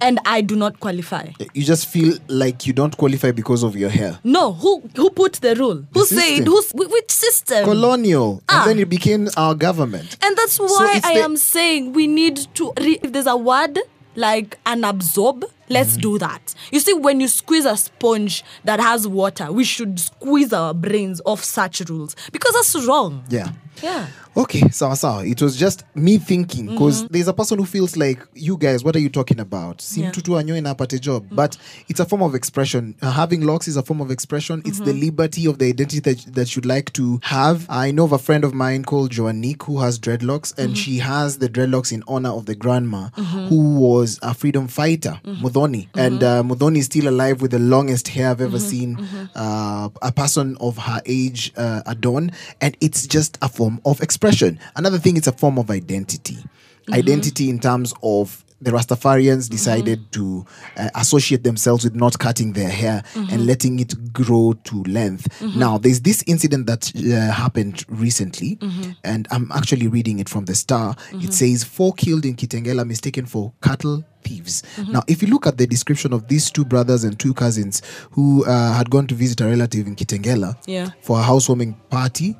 and 0.00 0.20
I 0.24 0.40
do 0.40 0.54
not 0.56 0.78
qualify. 0.80 1.28
you 1.54 1.64
just 1.64 1.86
feel 1.86 2.16
like 2.28 2.66
you 2.66 2.72
don't 2.72 2.96
qualify 2.96 3.32
because 3.32 3.62
of 3.64 3.65
your 3.74 3.90
hair 3.90 4.20
No, 4.22 4.52
who 4.52 4.82
who 4.94 5.10
put 5.10 5.32
the 5.40 5.54
rule? 5.56 5.82
Who 5.94 6.00
The 6.00 6.06
said 6.06 6.46
who's 6.46 6.70
which 6.74 7.10
system? 7.10 7.64
colonial 7.64 8.42
Ah. 8.48 8.60
and 8.60 8.70
then 8.70 8.78
it 8.78 8.88
became 8.88 9.28
our 9.36 9.54
government 9.54 10.16
And 10.22 10.36
that's 10.36 10.58
why 10.60 10.92
it's 10.96 11.06
I 11.06 11.14
the- 11.14 11.24
am 11.24 11.36
saying 11.36 11.94
we 11.94 12.06
need 12.06 12.36
to, 12.54 12.72
re- 12.78 13.00
if 13.02 13.12
there's 13.12 13.26
a 13.26 13.36
word 13.36 13.78
like 14.14 14.58
an 14.64 14.84
absorb, 14.84 15.44
let's 15.68 15.92
Mm-hmm. 15.92 16.00
do 16.00 16.18
that. 16.18 16.54
You 16.72 16.80
see, 16.80 16.94
when 16.94 17.20
you 17.20 17.28
squeeze 17.28 17.66
a 17.66 17.76
sponge 17.76 18.44
that 18.64 18.80
has 18.80 19.06
water, 19.06 19.52
we 19.52 19.62
should 19.64 20.00
squeeze 20.00 20.52
our 20.54 20.72
brains 20.72 21.20
off 21.26 21.42
such 21.44 21.80
rules 21.88 22.16
because 22.32 22.54
that's 22.54 22.86
wrong. 22.86 23.24
yeah 23.28 23.50
Yeah. 23.82 24.06
Okay, 24.36 24.68
so 24.68 24.92
sawa. 24.94 25.24
It 25.24 25.40
was 25.40 25.56
just 25.56 25.84
me 25.94 26.18
thinking 26.18 26.66
because 26.66 27.04
mm-hmm. 27.04 27.12
there's 27.12 27.28
a 27.28 27.32
person 27.32 27.58
who 27.58 27.64
feels 27.64 27.96
like 27.96 28.20
you 28.34 28.58
guys. 28.58 28.84
What 28.84 28.94
are 28.94 28.98
you 28.98 29.08
talking 29.08 29.40
about? 29.40 29.80
Si 29.80 30.00
Yeah. 30.00 30.10
mtu 30.10 30.22
tu 30.22 30.32
anyoe 30.36 30.60
na 30.60 30.74
apate 30.74 31.00
job, 31.00 31.24
mm-hmm. 31.24 31.36
but 31.36 31.56
it's 31.88 32.00
a 32.00 32.04
form 32.04 32.22
of 32.22 32.34
expression. 32.34 32.94
Uh, 33.00 33.10
having 33.10 33.46
locks 33.46 33.66
is 33.66 33.76
a 33.76 33.82
form 33.82 34.00
of 34.02 34.10
expression. 34.10 34.62
It's 34.66 34.78
the 34.78 34.90
mm-hmm. 34.92 35.00
liberty 35.00 35.46
of 35.46 35.58
the 35.58 35.64
identity 35.66 36.00
that, 36.00 36.34
that 36.34 36.54
you'd 36.54 36.66
like 36.66 36.92
to 36.92 37.18
have. 37.22 37.66
I 37.70 37.90
know 37.92 38.04
of 38.04 38.12
a 38.12 38.18
friend 38.18 38.44
of 38.44 38.52
mine 38.52 38.84
called 38.84 39.10
Joannick 39.10 39.62
who 39.62 39.80
has 39.80 39.98
dreadlocks, 39.98 40.56
and 40.58 40.76
she 40.76 40.98
has 40.98 41.38
the 41.38 41.48
dreadlocks 41.48 41.90
in 41.92 42.02
honor 42.06 42.30
of 42.30 42.44
the 42.44 42.54
grandma 42.54 43.08
who 43.48 43.78
was 43.80 44.18
a 44.22 44.34
freedom 44.34 44.68
fighter, 44.68 45.18
Muthoni, 45.24 45.88
and 45.94 46.22
uh, 46.22 46.42
Muthoni 46.42 46.78
is 46.78 46.86
still 46.86 47.08
alive 47.08 47.40
with 47.40 47.52
the 47.52 47.58
longest 47.58 48.08
hair 48.08 48.30
I've 48.30 48.42
ever 48.42 48.58
seen 48.58 48.98
uh, 49.34 49.88
a 50.02 50.12
person 50.12 50.56
of 50.60 50.76
her 50.76 51.00
age 51.06 51.52
uh, 51.56 51.82
adorn, 51.86 52.32
and 52.60 52.76
it's 52.80 53.06
just 53.06 53.38
a 53.40 53.48
form 53.48 53.65
of 53.84 54.00
expression. 54.00 54.58
Another 54.74 54.98
thing, 54.98 55.16
it's 55.16 55.26
a 55.26 55.32
form 55.32 55.58
of 55.58 55.70
identity. 55.70 56.34
Mm-hmm. 56.36 56.94
Identity 56.94 57.50
in 57.50 57.58
terms 57.58 57.92
of 58.02 58.44
the 58.60 58.70
Rastafarians 58.70 59.44
mm-hmm. 59.44 59.52
decided 59.52 60.12
to 60.12 60.46
uh, 60.76 60.88
associate 60.94 61.44
themselves 61.44 61.84
with 61.84 61.94
not 61.94 62.18
cutting 62.18 62.54
their 62.54 62.70
hair 62.70 63.02
mm-hmm. 63.12 63.32
and 63.32 63.46
letting 63.46 63.80
it 63.80 64.12
grow 64.12 64.54
to 64.64 64.82
length. 64.84 65.42
Now, 65.56 65.78
there's 65.78 66.00
this 66.00 66.24
incident 66.26 66.66
that 66.66 66.92
uh, 66.96 67.32
happened 67.32 67.84
recently, 67.88 68.58
and 69.04 69.28
I'm 69.30 69.50
actually 69.52 69.88
reading 69.88 70.20
it 70.20 70.28
from 70.28 70.46
the 70.46 70.54
Star. 70.54 70.96
It 71.12 71.34
says 71.34 71.64
four 71.64 71.92
killed 71.92 72.24
in 72.24 72.34
Kitengela 72.34 72.86
mistaken 72.86 73.26
for 73.26 73.52
cattle 73.62 74.04
thieves. 74.26 74.62
Now, 74.94 75.02
if 75.06 75.22
you 75.22 75.28
look 75.28 75.46
at 75.46 75.56
the 75.58 75.66
description 75.66 76.12
of 76.12 76.20
these 76.28 76.50
two 76.50 76.64
brothers 76.64 77.04
and 77.04 77.18
two 77.24 77.32
cousins 77.34 77.82
who 78.16 78.44
uh, 78.44 78.72
had 78.78 78.90
gone 78.90 79.06
to 79.06 79.14
visit 79.14 79.40
a 79.40 79.46
relative 79.46 79.86
in 79.86 79.94
Kitengela 79.96 80.50
Yeah. 80.66 80.90
for 81.06 81.18
a 81.20 81.22
housewarming 81.22 81.72
party, 81.90 82.36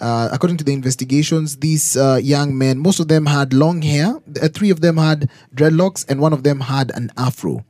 uh, 0.00 0.28
according 0.32 0.56
to 0.58 0.64
the 0.64 0.72
investigations, 0.72 1.56
these 1.58 1.96
uh, 1.96 2.18
young 2.22 2.56
men, 2.58 2.78
most 2.78 3.00
of 3.00 3.06
them 3.08 3.26
had 3.26 3.52
long 3.52 3.82
hair. 3.82 4.08
Uh, 4.42 4.48
three 4.56 4.70
of 4.70 4.80
them 4.80 4.96
had 4.96 5.28
dreadlocks, 5.54 6.04
and 6.08 6.20
one 6.20 6.32
of 6.32 6.42
them 6.42 6.60
had 6.60 6.90
an 6.94 7.10
afro. 7.16 7.64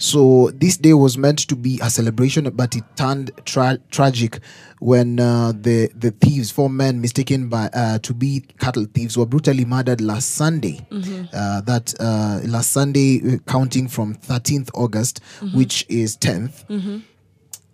So 0.00 0.50
this 0.54 0.78
day 0.78 0.94
was 0.94 1.18
meant 1.18 1.40
to 1.48 1.54
be 1.54 1.78
a 1.82 1.90
celebration, 1.90 2.48
but 2.56 2.74
it 2.74 2.84
turned 2.96 3.30
tra- 3.44 3.78
tragic 3.90 4.40
when 4.78 5.20
uh, 5.20 5.52
the 5.52 5.90
the 5.94 6.10
thieves, 6.10 6.50
four 6.50 6.70
men 6.70 7.02
mistaken 7.02 7.50
by 7.50 7.68
uh, 7.74 7.98
to 7.98 8.14
be 8.14 8.40
cattle 8.58 8.86
thieves, 8.94 9.18
were 9.18 9.26
brutally 9.26 9.66
murdered 9.66 10.00
last 10.00 10.30
Sunday. 10.30 10.86
Uh, 11.34 11.60
that 11.60 11.92
uh, 12.00 12.40
last 12.48 12.70
Sunday, 12.70 13.20
uh, 13.20 13.36
counting 13.46 13.88
from 13.88 14.14
13th 14.14 14.70
August, 14.72 15.20
which 15.54 15.84
is 15.90 16.16
10th. 16.16 16.64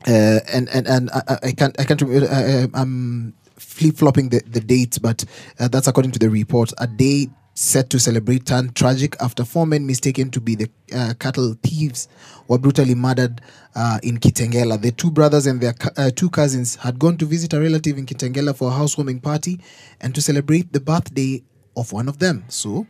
Uh, 0.07 0.41
and 0.53 0.69
and 0.71 0.87
and 0.89 1.11
I, 1.11 1.23
I- 1.29 1.39
I 1.49 1.53
can't 1.53 1.81
I 1.81 1.85
can't 1.85 2.01
remember. 2.03 2.27
Uh, 2.29 2.67
I'm 2.75 3.35
flip 3.57 3.97
flopping 3.97 4.31
the 4.31 4.43
the 4.51 4.61
dates, 4.61 4.99
but 4.99 5.25
uh, 5.61 5.69
that's 5.69 5.87
according 5.87 6.11
to 6.13 6.19
the 6.19 6.29
report. 6.29 6.73
A 6.79 6.89
day 6.89 7.29
set 7.59 7.89
to 7.89 7.99
celebrate 7.99 8.45
turned 8.45 8.77
tragic 8.77 9.17
after 9.19 9.43
four 9.43 9.67
men 9.67 9.87
mistaken 9.87 10.31
to 10.31 10.41
be 10.43 10.55
the 10.55 10.69
uh, 10.95 11.15
cattle 11.19 11.57
thieves 11.63 12.07
were 12.49 12.59
brutally 12.59 12.95
murdered 12.95 13.41
uh, 13.75 13.99
in 14.03 14.19
Kitengela. 14.19 14.81
The 14.81 14.93
two 14.93 15.11
brothers 15.11 15.47
and 15.47 15.59
their 15.61 15.75
uh, 15.97 16.11
two 16.15 16.29
cousins 16.29 16.77
had 16.77 16.99
gone 16.99 17.17
to 17.17 17.25
visit 17.25 17.55
a 17.55 17.61
relative 17.61 17.97
in 17.97 18.05
Kitengela 18.05 18.55
for 18.55 18.69
a 18.69 18.73
housewarming 18.73 19.21
party 19.21 19.59
and 20.03 20.15
to 20.15 20.21
celebrate 20.21 20.75
the 20.75 20.81
birthday 20.81 21.43
of 21.79 21.93
one 21.93 22.09
of 22.11 22.19
them. 22.19 22.45
So 22.49 22.87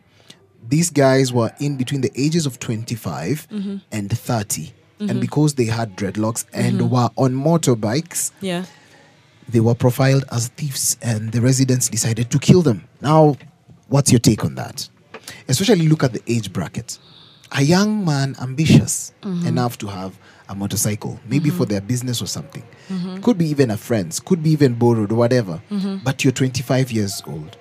these 0.68 0.90
guys 0.90 1.32
were 1.32 1.52
in 1.60 1.76
between 1.76 2.00
the 2.00 2.10
ages 2.16 2.44
of 2.44 2.58
25 2.58 3.46
and 3.92 4.10
30. 4.10 4.72
And 4.98 5.20
because 5.20 5.54
they 5.54 5.66
had 5.66 5.94
dreadlocks 5.96 6.44
and 6.52 6.90
were 6.90 7.10
on 7.16 7.34
motorbikes, 7.34 8.32
Yeah. 8.40 8.64
they 9.48 9.60
were 9.60 9.74
profiled 9.76 10.24
as 10.32 10.48
thieves 10.48 10.96
and 11.00 11.30
the 11.30 11.40
residents 11.40 11.88
decided 11.88 12.30
to 12.32 12.38
kill 12.40 12.62
them. 12.62 12.88
Now, 13.00 13.36
What's 13.88 14.10
your 14.12 14.18
take 14.18 14.44
on 14.44 14.54
that? 14.56 14.88
Especially 15.48 15.88
look 15.88 16.02
at 16.04 16.12
the 16.12 16.22
age 16.26 16.52
bracket. 16.52 16.98
A 17.52 17.62
young 17.62 18.04
man 18.04 18.34
ambitious 18.40 19.12
mm-hmm. 19.22 19.46
enough 19.46 19.78
to 19.78 19.86
have 19.86 20.18
a 20.48 20.54
motorcycle, 20.54 21.18
maybe 21.28 21.48
mm-hmm. 21.48 21.58
for 21.58 21.64
their 21.66 21.80
business 21.80 22.20
or 22.20 22.26
something. 22.26 22.62
Mm-hmm. 22.88 23.18
Could 23.22 23.38
be 23.38 23.46
even 23.46 23.70
a 23.70 23.76
friend's, 23.76 24.18
could 24.20 24.42
be 24.42 24.50
even 24.50 24.74
borrowed 24.74 25.12
or 25.12 25.14
whatever. 25.16 25.60
But 26.04 26.24
you're 26.24 26.32
25 26.32 26.90
years 26.90 27.22
old. 27.26 27.56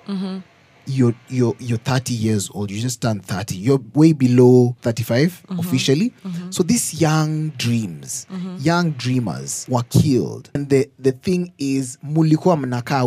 You're, 0.88 1.14
you're 1.28 1.56
you're 1.58 1.78
30 1.78 2.14
years 2.14 2.48
old. 2.54 2.70
You 2.70 2.80
just 2.80 3.02
turned 3.02 3.24
30. 3.24 3.56
You're 3.56 3.80
way 3.94 4.12
below 4.12 4.76
35 4.82 5.46
officially. 5.58 6.12
So 6.50 6.62
these 6.62 7.00
young 7.00 7.50
dreams, 7.50 8.26
young 8.58 8.92
dreamers 8.92 9.66
were 9.68 9.82
killed. 9.84 10.50
And 10.54 10.68
the, 10.68 10.88
the 10.98 11.12
thing 11.12 11.52
is, 11.58 11.98
mulikuwa 12.02 12.56
mnakaa 12.56 13.04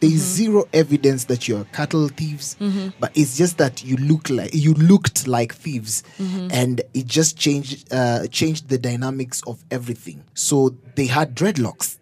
wezi. 0.00 0.10
There 0.10 0.10
is 0.10 0.22
mm-hmm. 0.22 0.52
zero 0.52 0.68
evidence 0.72 1.24
that 1.26 1.48
you're 1.48 1.64
cattle 1.72 2.08
thieves, 2.08 2.56
mm-hmm. 2.60 2.88
but 3.00 3.10
it's 3.14 3.36
just 3.36 3.58
that 3.58 3.84
you 3.84 3.96
look 3.96 4.30
like 4.30 4.54
you 4.54 4.74
looked 4.74 5.26
like 5.26 5.54
thieves, 5.54 6.02
mm-hmm. 6.18 6.48
and 6.50 6.80
it 6.94 7.06
just 7.06 7.38
changed 7.38 7.92
uh, 7.92 8.26
changed 8.28 8.68
the 8.68 8.78
dynamics 8.78 9.42
of 9.46 9.62
everything. 9.70 10.22
So 10.34 10.74
they 10.96 11.06
had 11.06 11.34
dreadlocks, 11.34 11.98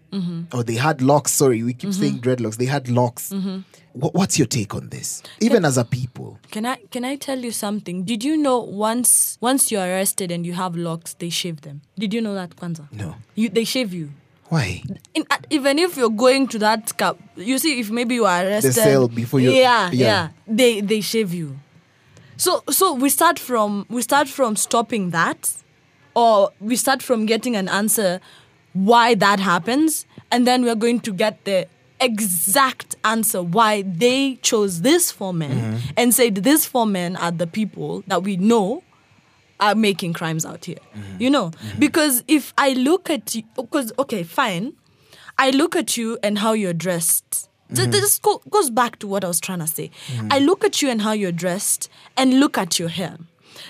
or 0.53 0.63
they 0.63 0.75
had 0.77 1.03
locks. 1.03 1.33
Sorry, 1.33 1.63
we 1.63 1.75
keep 1.75 1.93
saying 1.93 2.21
dreadlocks. 2.21 2.57
They 2.57 2.67
had 2.67 2.89
locks. 2.89 3.33
Wha- 3.95 4.11
what's 4.13 4.39
your 4.39 4.47
take 4.47 4.75
on 4.75 4.89
this? 4.91 5.23
Even 5.41 5.65
as 5.65 5.77
a 5.77 5.85
people, 5.85 6.39
Can 6.51 6.67
I 6.67 6.77
can 6.91 7.05
I 7.05 7.17
tell 7.17 7.39
you 7.39 7.51
something? 7.51 8.05
Did 8.05 8.23
you 8.23 8.37
know 8.37 8.59
once 8.61 9.39
once 9.41 9.73
you're 9.73 9.83
arrested 9.83 10.31
and 10.31 10.47
you 10.47 10.53
have 10.53 10.77
locks, 10.77 11.15
they 11.15 11.31
shave 11.31 11.63
them? 11.63 11.81
Did 11.99 12.15
you 12.15 12.21
know 12.21 12.35
that, 12.35 12.57
Kwanzaa? 12.57 12.93
no. 12.93 13.17
You, 13.35 13.49
they 13.49 13.65
shave 13.65 13.93
you. 13.93 14.11
Why? 14.49 14.83
In, 15.15 15.25
uh, 15.31 15.37
even 15.51 15.79
if 15.79 15.97
you're 15.97 16.09
going 16.11 16.49
to 16.49 16.59
that 16.61 16.97
cap, 16.97 17.17
you 17.37 17.59
see, 17.59 17.81
if 17.81 17.91
maybe 17.91 18.15
you 18.15 18.25
are 18.25 18.43
arrested, 18.45 18.71
the 18.75 18.81
cell 18.81 19.09
before 19.09 19.41
you- 19.41 19.51
yeah, 19.51 19.91
yeah. 19.93 20.07
yeah, 20.07 20.29
they 20.47 20.81
they 20.81 21.01
shave 21.01 21.35
you. 21.35 21.59
So 22.37 22.63
so 22.71 22.95
we 22.95 23.09
start 23.11 23.39
from 23.39 23.85
we 23.91 24.01
start 24.03 24.29
from 24.29 24.57
stopping 24.57 25.11
that, 25.11 25.53
or 26.15 26.51
we 26.61 26.77
start 26.77 27.03
from 27.03 27.27
getting 27.27 27.57
an 27.57 27.69
answer 27.69 28.21
why 28.73 29.15
that 29.17 29.41
happens, 29.41 30.07
and 30.31 30.47
then 30.47 30.63
we're 30.65 30.77
going 30.77 31.01
to 31.01 31.13
get 31.13 31.45
the 31.45 31.67
exact 32.01 32.95
answer 33.05 33.43
why 33.43 33.83
they 33.83 34.37
chose 34.37 34.83
this 34.83 35.11
four 35.11 35.35
men 35.35 35.51
Mm-hmm. 35.51 35.91
and 35.97 36.15
said 36.15 36.37
these 36.37 36.65
four 36.65 36.87
men 36.87 37.17
are 37.17 37.33
the 37.33 37.47
people 37.47 38.05
that 38.07 38.23
we 38.23 38.37
know 38.37 38.85
are 39.61 39.75
making 39.75 40.13
crimes 40.13 40.45
out 40.47 40.65
here. 40.65 40.79
Mm-hmm. 40.95 41.23
You 41.23 41.31
know, 41.31 41.51
because 41.79 42.23
if 42.29 42.53
I 42.59 42.73
look 42.75 43.11
at 43.11 43.35
you, 43.35 43.43
because 43.57 43.93
okay, 43.99 44.23
fine, 44.23 44.75
I 45.39 45.51
look 45.51 45.77
at 45.77 45.97
you 45.97 46.19
and 46.23 46.39
how 46.39 46.53
you're 46.53 46.73
dressed. 46.75 47.49
Mm-hmm. 47.73 47.91
This 47.91 48.19
go- 48.19 48.41
goes 48.51 48.71
back 48.71 48.99
to 49.01 49.07
what 49.07 49.25
I 49.25 49.29
was 49.29 49.41
trying 49.41 49.59
to 49.59 49.67
say. 49.67 49.91
I 50.31 50.39
look 50.39 50.65
at 50.65 50.81
you 50.81 50.89
and 50.91 51.03
how 51.03 51.13
you're 51.13 51.33
dressed, 51.33 51.91
and 52.17 52.41
look 52.41 52.57
at 52.57 52.79
your 52.79 52.89
hair. 52.89 53.19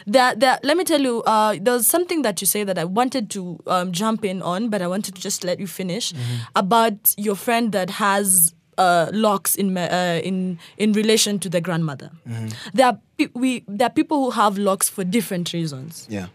There, 0.07 0.35
there, 0.37 0.59
let 0.63 0.77
me 0.77 0.85
tell 0.85 1.01
you, 1.01 1.23
uh, 1.23 1.57
there 1.61 1.75
was 1.75 1.87
something 1.87 2.23
that 2.23 2.41
you 2.41 2.47
say 2.47 2.63
that 2.63 2.79
I 2.79 2.85
wanted 2.85 3.31
to 3.31 3.59
um, 3.67 3.91
jump 3.91 4.25
in 4.25 4.43
on, 4.43 4.69
but 4.69 4.83
I 4.83 4.87
wanted 4.87 5.15
to 5.17 5.21
just 5.21 5.43
let 5.45 5.59
you 5.59 5.67
finish 5.67 6.13
Mm-hmm. 6.13 6.37
about 6.57 7.15
your 7.17 7.35
friend 7.35 7.73
that 7.73 7.91
has 7.91 8.55
uh, 8.79 9.11
locks 9.13 9.55
in 9.57 9.77
uh, 9.77 10.21
in 10.25 10.59
in 10.79 10.93
relation 10.93 11.39
to 11.41 11.49
the 11.49 11.61
grandmother. 11.61 12.11
Mm-hmm. 12.27 12.49
There 12.75 12.87
are 12.87 12.99
pe- 13.19 13.29
we 13.35 13.65
there 13.69 13.87
are 13.89 13.93
people 13.93 14.25
who 14.25 14.31
have 14.31 14.57
locks 14.59 14.89
for 14.89 15.05
different 15.05 15.53
reasons. 15.53 16.07
Yeah. 16.09 16.29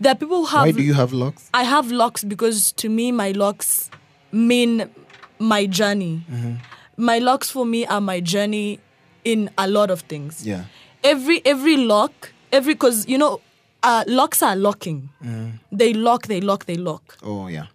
There 0.00 0.12
are 0.12 0.16
people 0.16 0.38
who 0.38 0.46
have. 0.46 0.66
Why 0.66 0.72
do 0.72 0.82
you 0.82 0.94
have 0.94 1.12
locks? 1.12 1.48
I 1.54 1.62
have 1.62 1.92
locks 1.92 2.24
because 2.24 2.72
to 2.72 2.88
me 2.88 3.12
my 3.12 3.30
locks 3.30 3.90
mean 4.32 4.90
my 5.38 5.66
journey. 5.66 6.24
My 6.96 7.18
locks 7.18 7.50
for 7.50 7.64
me 7.66 7.86
are 7.86 8.00
my 8.00 8.20
journey 8.20 8.80
in 9.24 9.50
a 9.58 9.68
lot 9.68 9.90
of 9.90 10.00
things. 10.02 10.46
Yeah. 10.46 10.64
Every 11.04 11.40
every 11.44 11.76
lock, 11.76 12.32
every 12.52 12.74
because 12.74 13.06
you 13.06 13.18
know, 13.18 13.40
uh, 13.82 14.02
locks 14.08 14.42
are 14.42 14.56
locking. 14.56 15.08
They 15.70 15.92
lock, 15.94 16.26
they 16.26 16.40
lock, 16.40 16.64
they 16.66 16.76
lock. 16.76 17.16
Oh 17.22 17.46
yeah. 17.48 17.66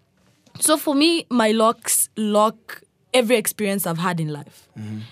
So 0.59 0.75
for 0.77 0.93
me, 0.95 1.25
my 1.29 1.51
locks 1.51 2.09
lock 2.17 2.81
every 3.13 3.35
experience 3.37 3.85
I've 3.87 3.97
had 3.99 4.19
in 4.19 4.29
life. 4.29 4.67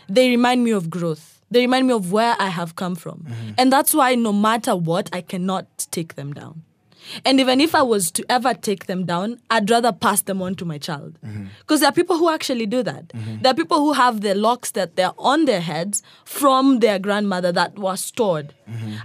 They 0.08 0.30
remind 0.30 0.64
me 0.64 0.72
of 0.72 0.90
growth. 0.90 1.42
They 1.52 1.62
remind 1.62 1.88
me 1.88 1.94
of 1.94 2.12
where 2.12 2.36
I 2.40 2.50
have 2.50 2.76
come 2.76 2.96
from. 2.96 3.26
And 3.58 3.72
that's 3.74 3.94
why 3.94 4.16
no 4.16 4.32
matter 4.32 4.76
what, 4.76 5.10
I 5.12 5.22
cannot 5.22 5.66
take 5.92 6.16
them 6.16 6.34
down. 6.34 6.64
And 7.26 7.40
even 7.40 7.60
if 7.60 7.74
I 7.74 7.82
was 7.82 8.12
to 8.12 8.26
ever 8.30 8.54
take 8.54 8.86
them 8.86 9.04
down, 9.06 9.40
I'd 9.50 9.68
rather 9.72 9.92
pass 9.92 10.22
them 10.22 10.44
on 10.44 10.54
to 10.56 10.66
my 10.66 10.78
child. 10.78 11.18
Because 11.60 11.80
there 11.80 11.90
are 11.90 11.94
people 11.94 12.18
who 12.18 12.30
actually 12.30 12.68
do 12.68 12.84
that. 12.84 13.12
There 13.42 13.52
are 13.52 13.56
people 13.56 13.80
who 13.80 13.94
have 13.94 14.22
their 14.22 14.36
locks 14.36 14.72
that 14.72 14.96
they're 14.96 15.14
on 15.18 15.46
their 15.46 15.62
heads 15.62 16.04
from 16.24 16.80
their 16.82 17.00
grandmother 17.00 17.52
that 17.54 17.80
was 17.80 18.04
stored. 18.04 18.54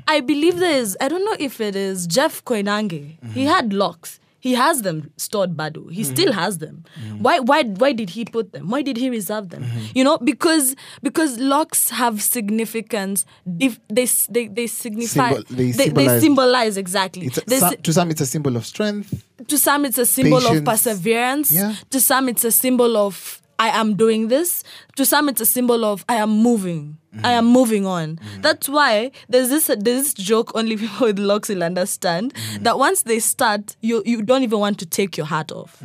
I 0.07 0.20
believe 0.20 0.59
there 0.59 0.78
is, 0.78 0.98
I 1.00 1.09
don't 1.09 1.24
know 1.24 1.37
if 1.38 1.61
it 1.62 1.74
is 1.76 2.07
Jeff 2.07 2.44
Koinange. 2.44 3.16
He 3.33 3.44
had 3.44 3.72
locks. 3.72 4.20
He 4.44 4.52
has 4.52 4.83
them 4.83 5.11
stored, 5.16 5.57
Badu. 5.57 5.90
He 5.90 6.04
still 6.04 6.28
mm-hmm. 6.30 6.38
has 6.38 6.59
them. 6.59 6.85
Mm-hmm. 7.00 7.22
Why? 7.22 7.38
Why? 7.38 7.62
Why 7.62 7.92
did 7.94 8.11
he 8.11 8.26
put 8.26 8.52
them? 8.52 8.68
Why 8.68 8.83
did 8.83 8.98
he 8.98 9.09
reserve 9.09 9.48
them? 9.48 9.62
Mm-hmm. 9.64 9.87
You 9.94 10.04
know, 10.04 10.18
because 10.18 10.76
because 11.02 11.38
locks 11.38 11.88
have 11.88 12.20
significance. 12.20 13.24
Dif- 13.57 13.80
they 13.88 14.07
they 14.28 14.48
they 14.48 14.66
signify. 14.66 15.30
Symbol- 15.33 15.44
they 15.48 15.70
they, 15.70 15.70
they 15.70 15.85
symbolize- 15.87 16.20
symbolize 16.20 16.76
exactly. 16.76 17.28
A, 17.28 17.30
some, 17.59 17.76
to 17.76 17.92
some, 17.94 18.11
it's 18.11 18.20
a 18.20 18.26
symbol 18.26 18.54
of 18.59 18.66
strength. 18.66 19.24
to 19.48 19.57
some, 19.57 19.87
it's 19.87 19.96
a 19.96 20.04
symbol 20.04 20.46
of 20.46 20.62
perseverance. 20.62 21.50
Yeah. 21.50 21.76
To 21.88 21.98
some, 21.98 22.28
it's 22.28 22.44
a 22.44 22.52
symbol 22.52 22.98
of 22.98 23.40
I 23.59 23.68
am 23.80 23.96
doing 23.96 24.28
this. 24.28 24.62
To 24.96 25.07
some, 25.07 25.30
it's 25.30 25.40
a 25.40 25.46
symbol 25.46 25.87
of 25.87 26.04
I 26.07 26.16
am 26.16 26.28
moving. 26.28 26.98
I 27.22 27.33
am 27.33 27.46
moving 27.46 27.87
on. 27.87 28.18
That's 28.40 28.68
why 28.68 29.11
there's 29.29 29.48
this 29.48 29.66
there's 29.66 30.03
this 30.05 30.14
joke 30.14 30.53
only 30.55 30.77
people 30.83 31.07
with 31.07 31.18
locks 31.18 31.48
will 31.48 31.62
understand 31.62 32.35
that 32.61 32.79
once 32.79 33.03
they 33.03 33.20
start, 33.20 33.77
you 33.81 34.03
you 34.05 34.22
don't 34.22 34.42
even 34.42 34.59
want 34.59 34.79
to 34.81 34.87
take 34.87 35.16
your 35.16 35.27
hat 35.27 35.53
off 35.53 35.83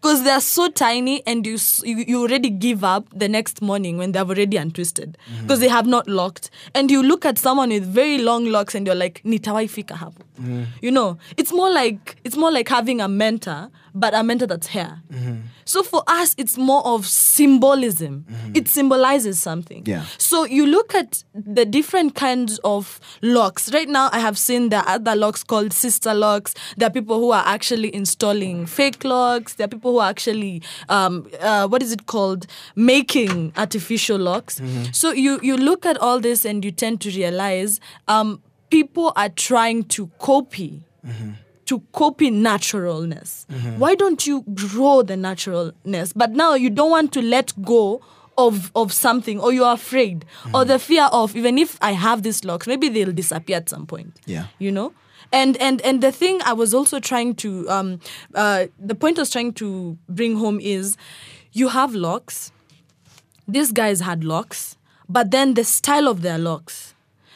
because 0.00 0.24
they're 0.24 0.40
so 0.40 0.68
tiny 0.68 1.22
and 1.26 1.46
you, 1.46 1.58
you 1.84 2.04
you 2.08 2.20
already 2.22 2.50
give 2.50 2.82
up 2.84 3.06
the 3.14 3.28
next 3.28 3.62
morning 3.62 3.98
when 3.98 4.12
they've 4.12 4.28
already 4.28 4.56
untwisted 4.56 5.16
because 5.42 5.60
they 5.60 5.68
have 5.68 5.86
not 5.86 6.08
locked. 6.08 6.50
And 6.74 6.90
you 6.90 7.02
look 7.02 7.24
at 7.24 7.38
someone 7.38 7.68
with 7.70 7.84
very 7.84 8.18
long 8.18 8.46
locks 8.46 8.74
and 8.74 8.86
you're 8.86 8.96
like 8.96 9.22
nitawai 9.24 9.68
fika 9.70 9.94
hapo. 9.94 10.22
You 10.80 10.90
know, 10.90 11.18
it's 11.36 11.52
more 11.52 11.70
like 11.70 12.16
it's 12.24 12.36
more 12.36 12.50
like 12.50 12.68
having 12.68 13.00
a 13.00 13.08
mentor, 13.08 13.70
but 13.94 14.14
a 14.14 14.22
mentor 14.22 14.46
that's 14.46 14.66
hair. 14.68 15.02
So 15.64 15.82
for 15.82 16.02
us, 16.06 16.34
it's 16.38 16.56
more 16.58 16.84
of 16.84 17.06
symbolism. 17.06 18.24
It 18.54 18.66
symbolizes 18.68 19.40
something. 19.40 19.84
Yeah. 19.86 20.04
So 20.18 20.44
you 20.44 20.66
look 20.66 20.94
at 20.94 21.22
the 21.34 21.64
different 21.64 22.14
kinds 22.14 22.58
of 22.64 22.98
locks. 23.22 23.72
Right 23.72 23.88
now, 23.88 24.08
I 24.12 24.18
have 24.18 24.36
seen 24.38 24.70
the 24.70 24.78
other 24.90 25.14
locks 25.14 25.44
called 25.44 25.72
sister 25.72 26.14
locks. 26.14 26.54
There 26.76 26.88
are 26.88 26.90
people 26.92 27.18
who 27.20 27.30
are 27.32 27.44
actually 27.46 27.94
installing 27.94 28.66
fake 28.66 29.04
locks. 29.04 29.54
There 29.54 29.66
are 29.66 29.68
people 29.68 29.92
who 29.92 29.98
are 29.98 30.10
actually, 30.10 30.62
um, 30.88 31.28
uh, 31.40 31.68
what 31.68 31.82
is 31.82 31.92
it 31.92 32.06
called, 32.06 32.46
making 32.74 33.52
artificial 33.56 34.18
locks. 34.18 34.60
So 34.92 35.12
you 35.12 35.38
you 35.42 35.56
look 35.56 35.86
at 35.86 35.96
all 35.98 36.18
this 36.20 36.44
and 36.44 36.64
you 36.64 36.72
tend 36.72 37.00
to 37.02 37.10
realize 37.10 37.78
um, 38.08 38.42
people 38.72 39.12
are 39.16 39.28
trying 39.28 39.84
to 39.84 40.10
copy 40.18 40.82
to 41.66 41.80
copy 41.92 42.30
naturalness. 42.30 43.46
Why 43.76 43.94
don't 43.94 44.26
you 44.26 44.42
grow 44.54 45.02
the 45.02 45.16
naturalness? 45.16 46.12
But 46.14 46.30
now 46.32 46.54
you 46.54 46.70
don't 46.70 46.90
want 46.90 47.12
to 47.12 47.22
let 47.22 47.52
go 47.62 48.00
of 48.38 48.72
of 48.74 48.92
something 48.92 49.38
or 49.38 49.52
you're 49.52 49.72
afraid 49.72 50.24
or 50.54 50.64
the 50.64 50.78
fear 50.78 51.04
of 51.12 51.36
even 51.36 51.58
if 51.58 51.76
I 51.82 51.92
have 51.92 52.22
these 52.22 52.44
locks, 52.44 52.66
maybe 52.66 52.88
they'll 52.88 53.12
disappear 53.12 53.58
at 53.58 53.68
some 53.68 53.86
point. 53.86 54.16
Yeah. 54.26 54.46
You 54.58 54.72
know? 54.72 54.92
And 55.32 55.56
and 55.58 55.80
and 55.82 56.02
the 56.02 56.12
thing 56.12 56.40
I 56.44 56.54
was 56.54 56.72
also 56.74 56.98
trying 56.98 57.34
to 57.36 57.68
um 57.68 58.00
uh 58.34 58.66
the 58.78 58.94
point 58.94 59.18
I 59.18 59.22
was 59.22 59.30
trying 59.30 59.52
to 59.54 59.96
bring 60.08 60.36
home 60.36 60.60
is 60.60 60.96
you 61.52 61.68
have 61.68 61.94
locks. 61.94 62.52
These 63.46 63.72
guys 63.72 64.00
had 64.00 64.24
locks, 64.24 64.76
but 65.08 65.30
then 65.30 65.54
the 65.54 65.64
style 65.64 66.08
of 66.08 66.22
their 66.22 66.38
locks. 66.38 66.91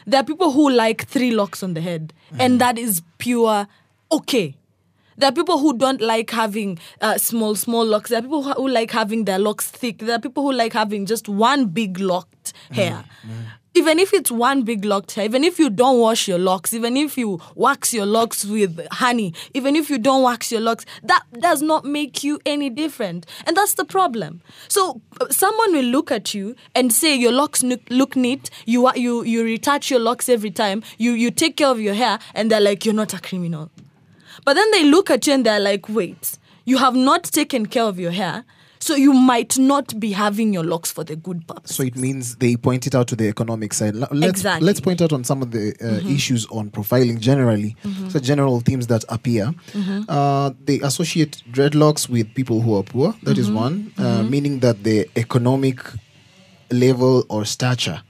There 0.07 0.21
are 0.21 0.25
people 0.25 0.53
who 0.53 0.71
like 0.71 1.07
three 1.07 1.33
locks 1.33 1.62
on 1.62 1.75
the 1.75 1.81
head, 1.81 2.12
and 2.38 2.55
mm. 2.55 2.59
that 2.61 2.79
is 2.79 3.03
pure 3.19 3.66
okay. 4.11 4.55
There 5.19 5.29
are 5.29 5.33
people 5.33 5.59
who 5.59 5.77
don't 5.77 6.03
like 6.03 6.31
having 6.31 6.79
uh, 7.01 7.16
small, 7.16 7.55
small 7.55 7.87
locks. 7.87 8.11
There 8.11 8.19
are 8.19 8.23
people 8.23 8.42
who, 8.42 8.53
who 8.53 8.69
like 8.69 8.90
having 8.90 9.25
their 9.25 9.38
locks 9.38 9.66
thick. 9.71 9.99
There 9.99 10.14
are 10.14 10.21
people 10.21 10.42
who 10.42 10.53
like 10.53 10.75
having 10.75 11.07
just 11.07 11.27
one 11.29 11.66
big 11.66 11.99
locked 11.99 12.53
mm. 12.71 12.75
hair. 12.77 13.05
Mm. 13.27 13.47
Even 13.77 13.99
if 13.99 14.15
it's 14.15 14.31
one 14.31 14.62
big 14.62 14.87
locked 14.87 15.12
hair, 15.12 15.27
even 15.27 15.45
if 15.45 15.59
you 15.59 15.69
don't 15.69 16.01
wash 16.01 16.27
your 16.27 16.39
locks, 16.39 16.73
even 16.73 16.97
if 16.97 17.19
you 17.19 17.39
wax 17.55 17.93
your 17.93 18.07
locks 18.07 18.43
with 18.45 18.81
honey, 18.91 19.35
even 19.53 19.77
if 19.77 19.91
you 19.91 19.99
don't 19.99 20.23
wax 20.23 20.51
your 20.51 20.62
locks, 20.62 20.87
that 21.03 21.23
does 21.41 21.61
not 21.61 21.85
make 21.85 22.25
you 22.25 22.41
any 22.47 22.71
different. 22.71 23.27
And 23.47 23.55
that's 23.55 23.75
the 23.75 23.85
problem. 23.85 24.41
So 24.69 25.03
uh, 25.21 25.27
someone 25.29 25.75
will 25.75 25.85
look 25.85 26.11
at 26.11 26.33
you 26.33 26.57
and 26.75 26.91
say 26.91 27.15
your 27.15 27.33
locks 27.33 27.62
look, 27.62 27.83
look 27.91 28.17
neat. 28.17 28.49
You 28.65 28.91
you 28.95 29.23
you 29.25 29.45
retouch 29.45 29.91
your 29.91 30.01
locks 30.01 30.31
every 30.31 30.51
time. 30.51 30.83
You 30.97 31.12
you 31.12 31.31
take 31.31 31.59
care 31.59 31.69
of 31.69 31.79
your 31.79 31.95
hair, 31.95 32.19
and 32.35 32.51
they're 32.51 32.61
like 32.61 32.87
you're 32.87 32.95
not 32.95 33.12
a 33.12 33.21
criminal. 33.21 33.71
But 34.47 34.55
then 34.55 34.71
they 34.71 34.85
look 34.85 35.11
at 35.11 35.27
you 35.27 35.35
and 35.35 35.45
they're 35.45 35.61
like, 35.61 35.87
wait, 35.91 36.39
you 36.65 36.79
have 36.79 36.95
not 36.95 37.25
taken 37.25 37.67
care 37.67 37.85
of 37.85 37.99
your 37.99 38.12
hair. 38.12 38.45
So 38.87 38.94
you 38.94 39.12
might 39.12 39.59
not 39.59 39.99
be 39.99 40.12
having 40.12 40.55
your 40.55 40.62
locks 40.62 40.92
for 40.92 41.03
the 41.03 41.16
good 41.16 41.44
purpose. 41.49 41.75
So 41.75 41.83
it 41.83 41.96
means 41.96 42.37
they 42.37 42.55
point 42.55 42.87
it 42.87 42.94
out 42.94 43.09
to 43.09 43.16
the 43.16 43.27
economic 43.27 43.72
side. 43.72 43.96
Let's, 43.96 44.12
Exactly. 44.12 44.64
let's 44.64 44.79
point 44.79 45.03
out 45.03 45.12
on 45.12 45.25
some 45.25 45.42
of 45.42 45.51
the 45.51 45.70
uh, 45.81 45.85
mm-hmm. 45.85 46.09
issues 46.09 46.46
on 46.53 46.70
profiling 46.70 47.18
generally. 47.18 47.75
Mm-hmm. 47.83 48.11
So 48.11 48.20
general 48.20 48.61
themes 48.61 48.87
that 48.87 49.05
appear. 49.09 49.46
Mm-hmm. 49.72 50.03
Uh, 50.09 50.53
they 50.64 50.79
associate 50.83 51.42
dreadlocks 51.51 52.09
with 52.09 52.33
people 52.37 52.61
who 52.61 52.77
are 52.77 52.85
poor. 52.85 53.12
That 53.25 53.38
is 53.38 53.51
one, 53.51 53.92
uh, 53.99 54.22
meaning 54.22 54.61
that 54.61 54.85
the 54.85 55.11
economic 55.16 55.81
level 56.70 57.25
or 57.29 57.44
stature 57.44 58.03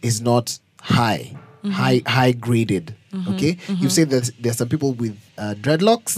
is 0.00 0.22
not 0.22 0.58
high, 0.80 1.36
high, 1.70 2.00
high 2.06 2.32
graded. 2.32 2.94
Okay, 3.28 3.58
you 3.68 3.90
say 3.90 4.04
that 4.04 4.30
there 4.40 4.52
are 4.52 4.54
some 4.54 4.70
people 4.70 4.94
with 4.94 5.14
uh, 5.36 5.54
dreadlocks, 5.60 6.16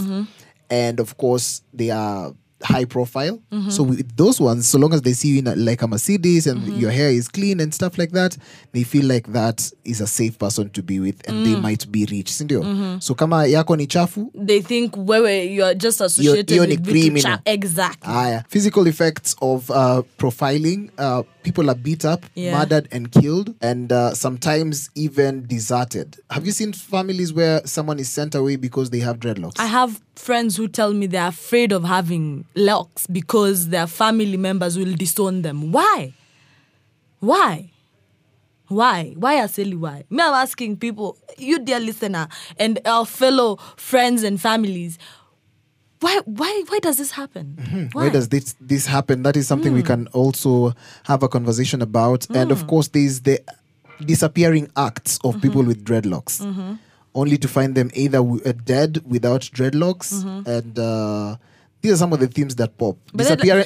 and 0.71 1.01
of 1.01 1.17
course 1.17 1.63
they 1.75 1.91
are 1.91 2.33
high 2.69 2.85
profile. 2.85 3.41
So 3.71 3.83
with 3.83 4.17
those 4.17 4.41
ones, 4.41 4.69
so 4.69 4.79
long 4.79 4.93
as 4.95 5.03
they 5.03 5.13
see 5.15 5.29
you 5.29 5.39
in 5.39 5.47
a, 5.47 5.57
like 5.57 5.83
a 5.83 5.89
Mercedes 5.89 6.47
and 6.47 6.61
your 6.81 6.91
hair 6.91 7.11
is 7.11 7.27
clean 7.29 7.61
and 7.61 7.73
stuff 7.73 7.97
like 7.99 8.13
that, 8.13 8.37
they 8.73 8.85
feel 8.85 9.07
like 9.07 9.27
that 9.33 9.71
is 9.85 10.01
a 10.01 10.07
safe 10.07 10.39
person 10.39 10.69
to 10.71 10.83
be 10.83 11.01
with, 11.01 11.27
and 11.29 11.45
they 11.47 11.57
might 11.57 11.91
be 11.91 12.07
rich, 12.11 12.31
sindio? 12.31 13.03
So 13.03 13.15
kama 13.15 13.37
yako 13.47 13.77
ni 13.77 13.87
chafu, 13.87 14.31
They 14.35 14.61
think 14.61 14.93
wewe 14.97 15.51
you 15.51 15.65
are 15.65 15.75
just 15.75 16.01
associated 16.01 16.51
you're 16.51 16.67
ni 16.67 16.77
with 16.77 16.85
criminal. 16.89 17.23
cha- 17.23 17.43
Exactly. 17.47 18.13
Aya. 18.13 18.43
Physical 18.49 18.87
effects 18.87 19.35
of 19.41 19.71
uh, 19.71 20.03
profiling. 20.19 20.91
Uh, 20.99 21.23
people 21.43 21.71
are 21.71 21.75
beat 21.75 22.05
up, 22.05 22.25
Yeah. 22.35 22.59
murdered, 22.59 22.89
and 22.93 23.11
killed, 23.11 23.55
and 23.63 23.91
uh, 23.93 24.13
sometimes 24.15 24.91
even 24.95 25.47
deserted. 25.47 26.17
Have 26.31 26.45
you 26.47 26.53
seen 26.53 26.73
families 26.75 27.33
where 27.33 27.63
someone 27.67 27.99
is 27.99 28.09
sent 28.11 28.35
away 28.35 28.57
because 28.57 28.91
they 28.91 29.01
have 29.01 29.19
dreadlocks? 29.19 29.59
I 29.59 29.67
have 29.67 30.01
friends 30.19 30.57
who 30.57 30.69
tell 30.69 30.93
me 30.93 31.07
they're 31.07 31.29
afraid 31.29 31.73
of 31.73 31.85
having 31.85 32.45
locks 32.55 33.07
because 33.07 33.69
their 33.69 33.87
family 33.87 34.37
members 34.37 34.77
will 34.77 34.95
disown 34.95 35.43
them. 35.43 35.73
Why? 35.73 36.13
Why? 37.21 37.71
Why? 38.69 39.15
Why 39.17 39.37
Aseli? 39.37 39.77
Why? 39.79 40.05
Me, 40.11 40.23
I'm 40.23 40.35
asking 40.35 40.77
people, 40.77 41.17
you 41.39 41.59
dear 41.59 41.81
listener, 41.81 42.29
and 42.59 42.81
our 42.85 43.07
fellow 43.07 43.57
friends 43.77 44.23
and 44.23 44.41
families, 44.41 44.99
why? 46.01 46.21
Why? 46.27 46.65
Why 46.69 46.79
does 46.81 46.99
this 46.99 47.11
happen? 47.11 47.57
Mm-hmm. 47.59 47.99
Why 47.99 48.09
does 48.09 48.29
this 48.29 48.55
this 48.61 48.87
happen? 48.87 49.23
That 49.23 49.37
is 49.37 49.49
something 49.49 49.73
we 49.73 49.83
mm. 49.83 49.87
can 49.87 50.07
also 50.09 50.75
have 51.05 51.23
a 51.23 51.29
conversation 51.29 51.83
about. 51.83 52.29
And 52.31 52.53
of 52.53 52.65
mm. 52.65 52.69
course, 52.69 52.89
there's 52.89 53.23
the 53.23 53.41
disappearing 54.05 54.71
acts 54.77 55.19
of 55.25 55.41
people 55.41 55.63
mm-hmm. 55.63 55.69
with 55.69 55.85
dreadlocks, 55.85 56.41
mm-hmm. 56.41 56.75
Only 57.19 57.37
to 57.45 57.49
find 57.49 57.75
them 57.75 57.91
either 57.95 58.19
w- 58.23 58.43
uh, 58.47 58.53
dead 58.65 59.03
without 59.15 59.43
dreadlocks. 59.57 60.11
And 60.47 60.79
uh, 60.79 61.37
these 61.83 61.93
are 61.95 62.01
some 62.05 62.13
of 62.15 62.21
the 62.21 62.29
themes 62.29 62.55
that 62.57 62.77
pop. 62.79 62.97
But 63.13 63.25
disappear, 63.27 63.65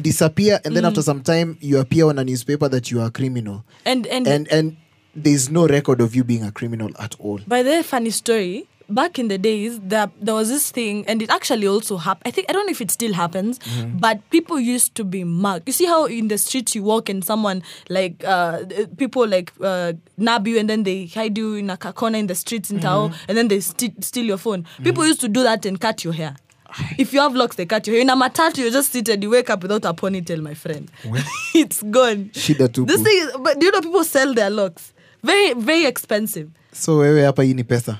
disappear, 0.00 0.60
and 0.64 0.74
then 0.76 0.84
after 0.88 1.02
some 1.02 1.20
time, 1.22 1.56
you 1.60 1.78
appear 1.84 2.06
on 2.08 2.18
a 2.18 2.24
newspaper 2.24 2.68
that 2.68 2.90
you 2.90 3.00
are 3.00 3.08
a 3.08 3.10
criminal, 3.10 3.64
And 3.84 4.06
and, 4.06 4.26
and 4.26 4.48
and 4.52 4.66
there's 5.14 5.48
no 5.50 5.66
record 5.68 6.00
of 6.00 6.14
you 6.16 6.24
being 6.24 6.42
a 6.44 6.50
criminal 6.52 6.90
at 6.98 7.14
all. 7.20 7.40
By 7.46 7.62
the 7.62 7.82
funny 7.84 8.10
story. 8.10 8.66
Back 8.88 9.18
in 9.18 9.28
the 9.28 9.38
days, 9.38 9.80
there, 9.80 10.10
there 10.20 10.34
was 10.34 10.48
this 10.50 10.70
thing, 10.70 11.04
and 11.08 11.22
it 11.22 11.30
actually 11.30 11.66
also 11.66 11.96
happened. 11.96 12.22
I 12.26 12.30
think 12.30 12.50
I 12.50 12.52
don't 12.52 12.66
know 12.66 12.70
if 12.70 12.80
it 12.82 12.90
still 12.90 13.14
happens, 13.14 13.58
but 13.98 14.20
people 14.30 14.60
used 14.60 14.94
to 14.96 15.04
be 15.04 15.24
mugged. 15.24 15.62
You 15.66 15.72
see 15.72 15.86
how 15.86 16.04
in 16.04 16.28
the 16.28 16.36
streets 16.36 16.74
you 16.74 16.82
walk 16.82 17.08
and 17.08 17.24
someone 17.24 17.62
like 17.88 18.22
uh, 18.26 18.58
people 18.98 19.26
like 19.26 19.52
uh, 19.62 19.94
nab 20.18 20.46
you, 20.46 20.58
and 20.58 20.68
then 20.68 20.82
they 20.82 21.06
hide 21.06 21.38
you 21.38 21.54
in 21.54 21.70
a 21.70 21.76
corner 21.78 22.18
in 22.18 22.26
the 22.26 22.34
streets 22.34 22.70
in 22.70 22.80
Tao, 22.80 23.10
and 23.28 23.38
then 23.38 23.48
they 23.48 23.60
sti- 23.60 23.94
steal 24.00 24.26
your 24.26 24.38
phone. 24.38 24.66
People 24.82 25.06
used 25.06 25.20
to 25.22 25.28
do 25.28 25.42
that 25.42 25.64
and 25.64 25.80
cut 25.80 26.04
your 26.04 26.12
hair. 26.12 26.36
If 26.98 27.12
you 27.14 27.20
have 27.20 27.34
locks, 27.34 27.56
they 27.56 27.66
cut 27.66 27.86
your 27.86 27.94
hair. 27.94 28.02
In 28.02 28.10
a 28.10 28.16
matatu, 28.16 28.58
you 28.58 28.70
just 28.70 28.92
sit 28.92 29.08
and 29.08 29.22
You 29.22 29.30
wake 29.30 29.48
up 29.48 29.62
without 29.62 29.84
a 29.84 29.94
ponytail, 29.94 30.42
my 30.42 30.54
friend. 30.54 30.90
it's 31.54 31.82
gone. 31.84 32.30
Shida 32.34 32.68
tupu. 32.68 32.86
This 32.88 33.00
thing, 33.00 33.16
is, 33.18 33.30
but 33.40 33.58
do 33.60 33.66
you 33.66 33.72
know 33.72 33.80
people 33.80 34.04
sell 34.04 34.34
their 34.34 34.50
locks? 34.50 34.92
Very, 35.22 35.54
very 35.54 35.86
expensive. 35.86 36.50
So 36.72 36.96
wewe 36.98 37.24
hapa 37.24 37.42
hii 37.42 37.54
ni 37.54 37.64
pesa. 37.64 37.98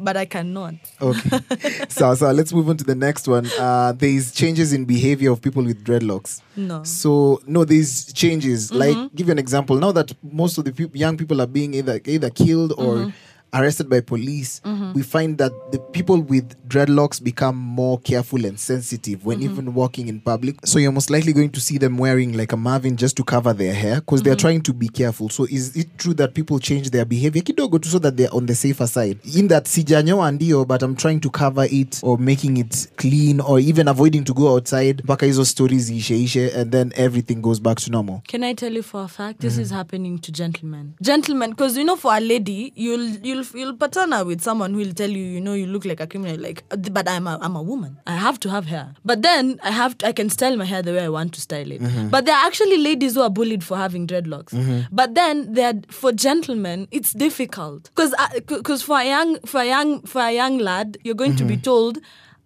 But 0.00 0.16
I 0.16 0.24
cannot. 0.24 0.74
Okay. 1.00 1.38
so, 1.88 2.14
so 2.14 2.30
let's 2.32 2.52
move 2.52 2.68
on 2.68 2.76
to 2.78 2.84
the 2.84 2.94
next 2.94 3.28
one. 3.28 3.46
Uh, 3.58 3.92
there's 3.92 4.32
changes 4.32 4.72
in 4.72 4.84
behavior 4.84 5.30
of 5.30 5.40
people 5.40 5.62
with 5.64 5.84
dreadlocks. 5.84 6.42
No. 6.56 6.82
So 6.82 7.40
no, 7.46 7.64
there's 7.64 8.12
changes. 8.12 8.72
Like, 8.72 8.96
give 9.14 9.28
you 9.28 9.32
an 9.32 9.38
example. 9.38 9.76
Now 9.76 9.92
that 9.92 10.12
most 10.22 10.58
of 10.58 10.64
the 10.64 10.72
peop 10.72 10.96
young 10.96 11.16
people 11.16 11.40
are 11.40 11.46
being 11.46 11.74
either 11.74 12.00
either 12.04 12.30
killed 12.30 12.72
or 12.76 13.12
arrested 13.52 13.88
by 13.88 14.00
police, 14.00 14.60
mm-hmm. 14.64 14.92
we 14.92 15.02
find 15.02 15.38
that 15.38 15.52
the 15.72 15.78
people 15.78 16.20
with 16.20 16.56
dreadlocks 16.68 17.22
become 17.22 17.56
more 17.56 17.98
careful 18.00 18.44
and 18.44 18.58
sensitive 18.58 19.24
when 19.24 19.38
mm-hmm. 19.40 19.52
even 19.52 19.74
walking 19.74 20.08
in 20.08 20.20
public. 20.20 20.56
So 20.64 20.78
you're 20.78 20.92
most 20.92 21.10
likely 21.10 21.32
going 21.32 21.50
to 21.50 21.60
see 21.60 21.78
them 21.78 21.98
wearing 21.98 22.36
like 22.36 22.52
a 22.52 22.56
Marvin 22.56 22.96
just 22.96 23.16
to 23.16 23.24
cover 23.24 23.52
their 23.52 23.74
hair 23.74 23.96
because 23.96 24.22
they're 24.22 24.34
mm-hmm. 24.34 24.40
trying 24.40 24.62
to 24.62 24.72
be 24.72 24.88
careful. 24.88 25.28
So 25.28 25.44
is 25.44 25.76
it 25.76 25.98
true 25.98 26.14
that 26.14 26.34
people 26.34 26.58
change 26.58 26.90
their 26.90 27.04
behavior 27.04 27.42
kidogo 27.42 27.80
to 27.82 27.88
so 27.88 27.98
that 27.98 28.16
they're 28.16 28.32
on 28.34 28.46
the 28.46 28.54
safer 28.54 28.86
side? 28.86 29.18
In 29.36 29.48
that 29.48 29.64
sijanyoa 29.64 30.38
ndio, 30.38 30.66
but 30.66 30.82
I'm 30.82 30.96
trying 30.96 31.20
to 31.20 31.30
cover 31.30 31.66
it 31.70 32.00
or 32.02 32.18
making 32.18 32.56
it 32.58 32.88
clean 32.96 33.40
or 33.40 33.58
even 33.58 33.88
avoiding 33.88 34.24
to 34.24 34.34
go 34.34 34.54
outside 34.54 35.02
mpaka 35.04 35.26
hizo 35.26 35.44
stories 35.44 35.90
ishe 35.90 36.50
and 36.56 36.70
then 36.70 36.92
everything 36.96 37.40
goes 37.40 37.60
back 37.60 37.78
to 37.78 37.90
normal. 37.90 38.22
Can 38.26 38.44
I 38.44 38.54
tell 38.54 38.72
you 38.72 38.82
for 38.82 39.04
a 39.04 39.08
fact 39.08 39.40
this 39.40 39.56
mm. 39.56 39.60
is 39.60 39.70
happening 39.70 40.18
to 40.18 40.32
gentlemen? 40.32 40.94
Gentlemen, 41.02 41.50
because 41.50 41.76
you 41.76 41.84
know, 41.84 41.96
for 41.96 42.14
a 42.14 42.20
lady, 42.20 42.72
you'll 42.76 43.08
you'll 43.22 43.37
you'll 43.54 43.76
partner 43.76 44.24
with 44.24 44.40
someone 44.40 44.72
who 44.72 44.78
will 44.78 44.92
tell 44.92 45.10
you, 45.10 45.22
you 45.22 45.40
know, 45.40 45.54
you 45.54 45.66
look 45.66 45.84
like 45.84 46.00
a 46.00 46.06
criminal. 46.06 46.38
Like, 46.38 46.64
"Uh, 46.70 46.76
but 46.76 47.08
I'm 47.08 47.26
a 47.26 47.38
I'm 47.40 47.56
a 47.56 47.62
woman. 47.62 47.98
I 48.06 48.16
have 48.16 48.38
to 48.40 48.50
have 48.50 48.66
hair. 48.66 48.94
But 49.04 49.22
then 49.22 49.58
I 49.62 49.70
have 49.70 49.96
to, 49.98 50.06
I 50.06 50.12
can 50.12 50.30
style 50.30 50.56
my 50.56 50.64
hair 50.64 50.82
the 50.82 50.92
way 50.92 51.04
I 51.04 51.08
want 51.08 51.34
to 51.34 51.40
style 51.40 51.70
it. 51.70 51.80
Mm-hmm. 51.80 52.08
But 52.08 52.26
there 52.26 52.34
are 52.34 52.46
actually 52.46 52.78
ladies 52.78 53.14
who 53.14 53.22
are 53.22 53.30
bullied 53.30 53.64
for 53.64 53.76
having 53.76 54.06
dreadlocks. 54.06 54.52
Mm-hmm. 54.52 54.80
But 54.92 55.14
then 55.14 55.52
there 55.54 55.74
for 55.88 56.12
gentlemen, 56.12 56.88
it's 56.90 57.12
difficult 57.12 57.90
because 57.94 58.14
because 58.36 58.82
uh, 58.82 58.86
for 58.86 58.98
a 58.98 59.04
young 59.04 59.38
for 59.40 59.60
a 59.60 59.66
young 59.66 60.02
for 60.02 60.20
a 60.22 60.32
young 60.32 60.58
lad, 60.58 60.98
you're 61.04 61.14
going 61.14 61.36
to 61.36 61.44
be 61.44 61.54
mm-hmm. 61.54 61.62
told. 61.62 61.98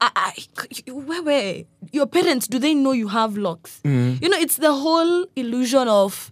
I, 0.04 0.10
I, 0.16 0.90
where, 0.90 1.22
where 1.22 1.62
your 1.92 2.06
parents 2.06 2.48
do 2.48 2.58
they 2.58 2.74
know 2.74 2.90
you 2.90 3.06
have 3.06 3.36
locks? 3.36 3.80
You 3.84 4.28
know, 4.28 4.36
it's 4.36 4.56
the 4.56 4.72
whole 4.74 5.26
illusion 5.36 5.86
of 5.86 6.28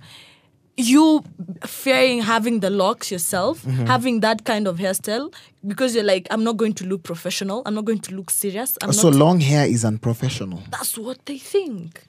you 0.77 1.23
fearing 1.67 2.23
having 2.23 2.61
the 2.61 2.71
locks 2.71 3.11
yourself, 3.11 3.65
having 3.65 4.21
that 4.21 4.45
kind 4.45 4.67
of 4.67 4.79
hairstyle 4.79 5.33
because 5.67 5.95
you're 5.95 6.05
like, 6.05 6.27
I'm 6.31 6.43
not 6.45 6.57
going 6.57 6.73
to 6.75 6.87
look 6.87 7.03
professional. 7.03 7.63
I'm 7.67 7.75
not 7.75 7.85
going 7.85 7.99
to 8.01 8.15
look 8.15 8.31
serious. 8.31 8.79
I'm 8.83 8.93
so 8.93 9.09
long 9.09 9.41
hair 9.41 9.67
is 9.67 9.85
unprofessional. 9.85 10.63
That's 10.71 10.97
what 10.97 11.25
they 11.27 11.39
think. 11.39 12.03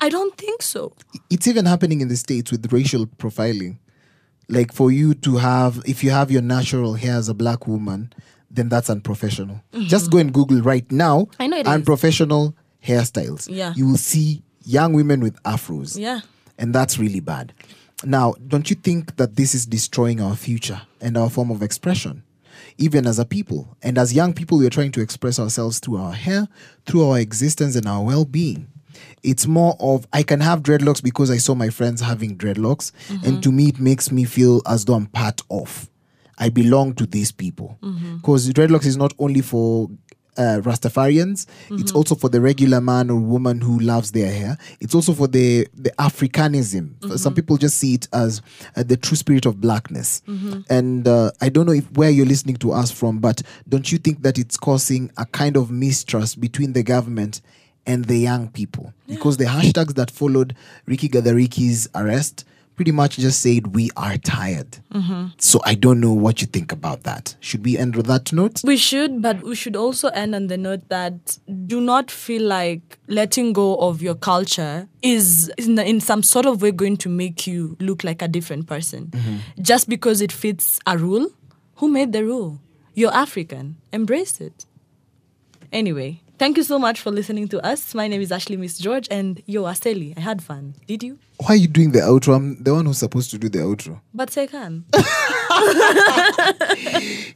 I 0.00 0.08
don't 0.10 0.36
think 0.36 0.62
so. 0.62 0.92
It's 1.30 1.46
even 1.48 1.64
happening 1.66 2.00
in 2.02 2.08
the 2.08 2.16
states 2.16 2.50
with 2.52 2.72
racial 2.72 3.06
profiling. 3.06 3.78
Like 4.48 4.72
for 4.72 4.92
you 4.92 5.14
to 5.14 5.36
have, 5.38 5.82
if 5.86 6.04
you 6.04 6.10
have 6.10 6.30
your 6.30 6.42
natural 6.42 6.94
hair 6.94 7.16
as 7.16 7.28
a 7.28 7.34
black 7.34 7.66
woman, 7.66 8.12
then 8.50 8.68
that's 8.68 8.90
unprofessional. 8.90 9.62
Just 9.72 10.10
go 10.10 10.18
and 10.18 10.32
Google 10.32 10.60
right 10.60 10.90
now. 10.92 11.22
Mm-hmm. 11.22 11.42
I 11.42 11.46
know 11.46 11.56
it 11.56 11.66
is. 11.66 11.72
unprofessional 11.72 12.54
hairstyles. 12.84 13.48
Yeah. 13.50 13.72
you 13.74 13.88
will 13.88 13.96
see 13.96 14.42
young 14.64 14.92
women 14.92 15.20
with 15.20 15.42
afros. 15.44 15.98
Yeah. 15.98 16.20
and 16.58 16.74
that's 16.74 16.98
really 16.98 17.20
bad. 17.20 17.52
Now, 18.04 18.34
don't 18.46 18.68
you 18.70 18.76
think 18.76 19.16
that 19.16 19.36
this 19.36 19.54
is 19.54 19.66
destroying 19.66 20.20
our 20.20 20.36
future 20.36 20.82
and 21.00 21.16
our 21.16 21.30
form 21.30 21.50
of 21.50 21.62
expression? 21.62 22.22
Even 22.76 23.06
as 23.06 23.18
a 23.18 23.24
people, 23.24 23.76
and 23.82 23.98
as 23.98 24.14
young 24.14 24.32
people, 24.32 24.58
we 24.58 24.66
are 24.66 24.70
trying 24.70 24.92
to 24.92 25.00
express 25.00 25.38
ourselves 25.38 25.78
through 25.78 25.96
our 25.96 26.12
hair, 26.12 26.48
through 26.86 27.08
our 27.08 27.18
existence, 27.18 27.76
and 27.76 27.86
our 27.86 28.02
well 28.02 28.24
being. 28.24 28.68
It's 29.22 29.46
more 29.46 29.76
of 29.80 30.06
I 30.12 30.22
can 30.22 30.40
have 30.40 30.62
dreadlocks 30.62 31.02
because 31.02 31.30
I 31.30 31.38
saw 31.38 31.54
my 31.54 31.70
friends 31.70 32.00
having 32.00 32.36
dreadlocks, 32.36 32.92
and 33.08 33.20
mm-hmm. 33.20 33.40
to 33.40 33.52
me, 33.52 33.68
it 33.68 33.80
makes 33.80 34.10
me 34.10 34.24
feel 34.24 34.60
as 34.66 34.84
though 34.84 34.94
I'm 34.94 35.06
part 35.06 35.42
of. 35.50 35.88
I 36.38 36.48
belong 36.48 36.94
to 36.94 37.06
these 37.06 37.30
people. 37.30 37.78
Mm-hmm. 37.80 38.16
Because 38.16 38.52
dreadlocks 38.52 38.86
is 38.86 38.96
not 38.96 39.14
only 39.18 39.40
for 39.40 39.88
uh, 40.36 40.60
Rastafarians, 40.62 41.46
it's 41.70 41.92
also 41.92 42.14
for 42.14 42.28
the 42.28 42.40
regular 42.40 42.80
man 42.80 43.10
or 43.10 43.18
woman 43.18 43.60
who 43.60 43.78
loves 43.78 44.12
their 44.12 44.32
hair. 44.32 44.58
It's 44.80 44.94
also 44.94 45.12
for 45.12 45.26
the, 45.28 45.68
the 45.74 45.90
Africanism. 45.98 47.18
Some 47.18 47.34
people 47.34 47.56
just 47.56 47.78
see 47.78 47.94
it 47.94 48.08
as 48.12 48.42
uh, 48.76 48.82
the 48.82 48.96
true 48.96 49.16
spirit 49.16 49.46
of 49.46 49.60
blackness. 49.60 50.22
And 50.68 51.06
uh, 51.06 51.30
I 51.40 51.48
don't 51.48 51.66
know 51.66 51.72
if 51.72 51.90
where 51.92 52.10
you're 52.10 52.26
listening 52.26 52.56
to 52.56 52.72
us 52.72 52.90
from, 52.90 53.18
but 53.18 53.42
don't 53.68 53.90
you 53.92 53.98
think 53.98 54.22
that 54.22 54.38
it's 54.38 54.56
causing 54.56 55.10
a 55.16 55.26
kind 55.26 55.56
of 55.56 55.70
mistrust 55.70 56.40
between 56.40 56.72
the 56.72 56.82
government 56.82 57.40
and 57.86 58.06
the 58.06 58.16
young 58.16 58.48
people? 58.48 58.92
Because 59.06 59.36
the 59.36 59.44
hashtags 59.44 59.94
that 59.94 60.10
followed 60.10 60.54
Ricky 60.86 61.08
Gadariki's 61.08 61.88
arrest 61.94 62.44
pretty 62.76 62.92
much 62.92 63.16
just 63.16 63.40
said 63.40 63.74
we 63.74 63.90
are 63.96 64.16
tired. 64.18 64.78
Mm-hmm. 64.92 65.26
So 65.38 65.60
I 65.64 65.74
don't 65.74 66.00
know 66.00 66.12
what 66.12 66.40
you 66.40 66.46
think 66.46 66.72
about 66.72 67.04
that. 67.04 67.36
Should 67.40 67.64
we 67.64 67.78
end 67.78 67.96
with 67.96 68.06
that 68.06 68.32
note? 68.32 68.62
We 68.64 68.76
should, 68.76 69.22
but 69.22 69.42
we 69.42 69.54
should 69.54 69.76
also 69.76 70.08
end 70.08 70.34
on 70.34 70.48
the 70.48 70.56
note 70.56 70.88
that 70.88 71.38
do 71.66 71.80
not 71.80 72.10
feel 72.10 72.42
like 72.42 72.98
letting 73.06 73.52
go 73.52 73.76
of 73.76 74.02
your 74.02 74.14
culture 74.14 74.88
is 75.02 75.52
in, 75.58 75.78
in 75.78 76.00
some 76.00 76.22
sort 76.22 76.46
of 76.46 76.62
way 76.62 76.72
going 76.72 76.96
to 76.98 77.08
make 77.08 77.46
you 77.46 77.76
look 77.80 78.04
like 78.04 78.22
a 78.22 78.28
different 78.28 78.66
person. 78.66 79.06
Mm-hmm. 79.08 79.62
Just 79.62 79.88
because 79.88 80.20
it 80.20 80.32
fits 80.32 80.80
a 80.86 80.98
rule. 80.98 81.30
Who 81.76 81.88
made 81.88 82.12
the 82.12 82.24
rule? 82.24 82.60
You're 82.94 83.12
African. 83.12 83.76
Embrace 83.92 84.40
it. 84.40 84.66
Anyway, 85.72 86.22
Thank 86.36 86.56
you 86.56 86.64
so 86.64 86.78
much 86.80 87.00
for 87.00 87.12
listening 87.12 87.46
to 87.48 87.64
us. 87.64 87.94
My 87.94 88.08
name 88.08 88.20
is 88.20 88.32
Ashley 88.32 88.56
Miss 88.56 88.76
George, 88.78 89.06
and 89.08 89.40
yo, 89.46 89.62
Aseli, 89.64 90.14
I 90.16 90.20
had 90.20 90.42
fun. 90.42 90.74
Did 90.88 91.04
you? 91.04 91.18
Why 91.38 91.50
are 91.50 91.56
you 91.56 91.68
doing 91.68 91.92
the 91.92 92.00
outro? 92.00 92.34
I'm 92.34 92.60
the 92.62 92.74
one 92.74 92.86
who's 92.86 92.98
supposed 92.98 93.30
to 93.30 93.38
do 93.38 93.48
the 93.48 93.60
outro. 93.60 94.00
But 94.12 94.36
I 94.36 94.46
can. 94.46 94.84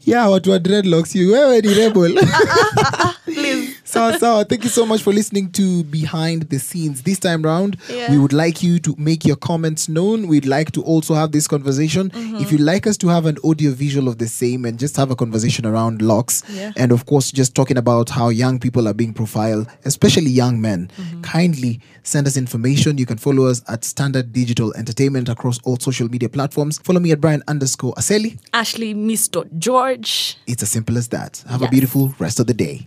Yeah, 0.03 0.27
watu 0.29 0.51
wa 0.51 0.59
dreadlocks, 0.59 1.15
you 1.15 1.31
were 1.33 1.61
ni 1.61 1.75
rebel. 1.75 2.19
Uh-uh. 2.19 3.13
Please. 3.25 3.78
Sawa 3.88 4.18
sawa. 4.18 4.44
Thank 4.44 4.64
you 4.64 4.68
so 4.70 4.85
much 4.85 5.03
for 5.03 5.14
listening 5.14 5.51
to 5.53 5.83
Behind 5.85 6.42
the 6.51 6.59
Scenes. 6.59 7.05
This 7.05 7.18
time 7.18 7.42
round, 7.42 7.79
Yeah. 7.88 8.11
we 8.11 8.18
would 8.18 8.35
like 8.35 8.62
you 8.62 8.79
to 8.81 8.94
make 8.98 9.24
your 9.24 9.37
comments 9.37 9.88
known. 9.88 10.27
We'd 10.29 10.44
like 10.44 10.72
to 10.72 10.83
also 10.83 11.14
have 11.14 11.33
this 11.33 11.48
conversation. 11.48 12.11
Mm-hmm. 12.11 12.37
If 12.37 12.53
you'd 12.53 12.61
like 12.61 12.87
us 12.87 12.98
to 12.98 13.09
have 13.09 13.24
an 13.24 13.38
audio 13.42 13.70
visual 13.70 14.07
of 14.07 14.18
the 14.18 14.29
same 14.29 14.66
and 14.66 14.79
just 14.79 14.94
have 14.96 15.11
a 15.11 15.16
conversation 15.16 15.64
around 15.64 16.03
locks, 16.03 16.42
Yeah. 16.53 16.72
and 16.77 16.92
of 16.92 17.07
course, 17.07 17.33
just 17.33 17.55
talking 17.55 17.79
about 17.79 18.11
how 18.11 18.29
young 18.29 18.59
people 18.59 18.87
are 18.87 18.92
being 18.92 19.14
profiled, 19.14 19.68
especially 19.87 20.29
young 20.31 20.61
men, 20.61 20.90
Mm-hmm. 20.98 21.22
kindly 21.22 21.81
send 22.03 22.27
us 22.27 22.37
information. 22.37 22.98
You 22.98 23.07
can 23.07 23.16
follow 23.16 23.46
us 23.46 23.62
at 23.68 23.85
Standard 23.85 24.35
Digital 24.35 24.70
Entertainment 24.77 25.31
across 25.31 25.61
all 25.64 25.79
social 25.79 26.11
media 26.11 26.29
platforms. 26.29 26.77
Follow 26.85 27.01
me 27.01 27.11
at 27.12 27.22
Brian 27.22 27.42
underscore 27.48 27.94
Aseli. 27.94 28.38
Ashley 28.53 28.92
Miss 28.92 29.31
George. 29.59 30.37
It's 30.46 30.62
as 30.62 30.70
simple 30.70 30.98
as 30.98 31.09
that. 31.09 31.42
Have 31.48 31.62
a 31.62 31.68
beautiful 31.68 32.14
rest 32.18 32.38
of 32.38 32.46
the 32.46 32.55
day. 32.55 32.87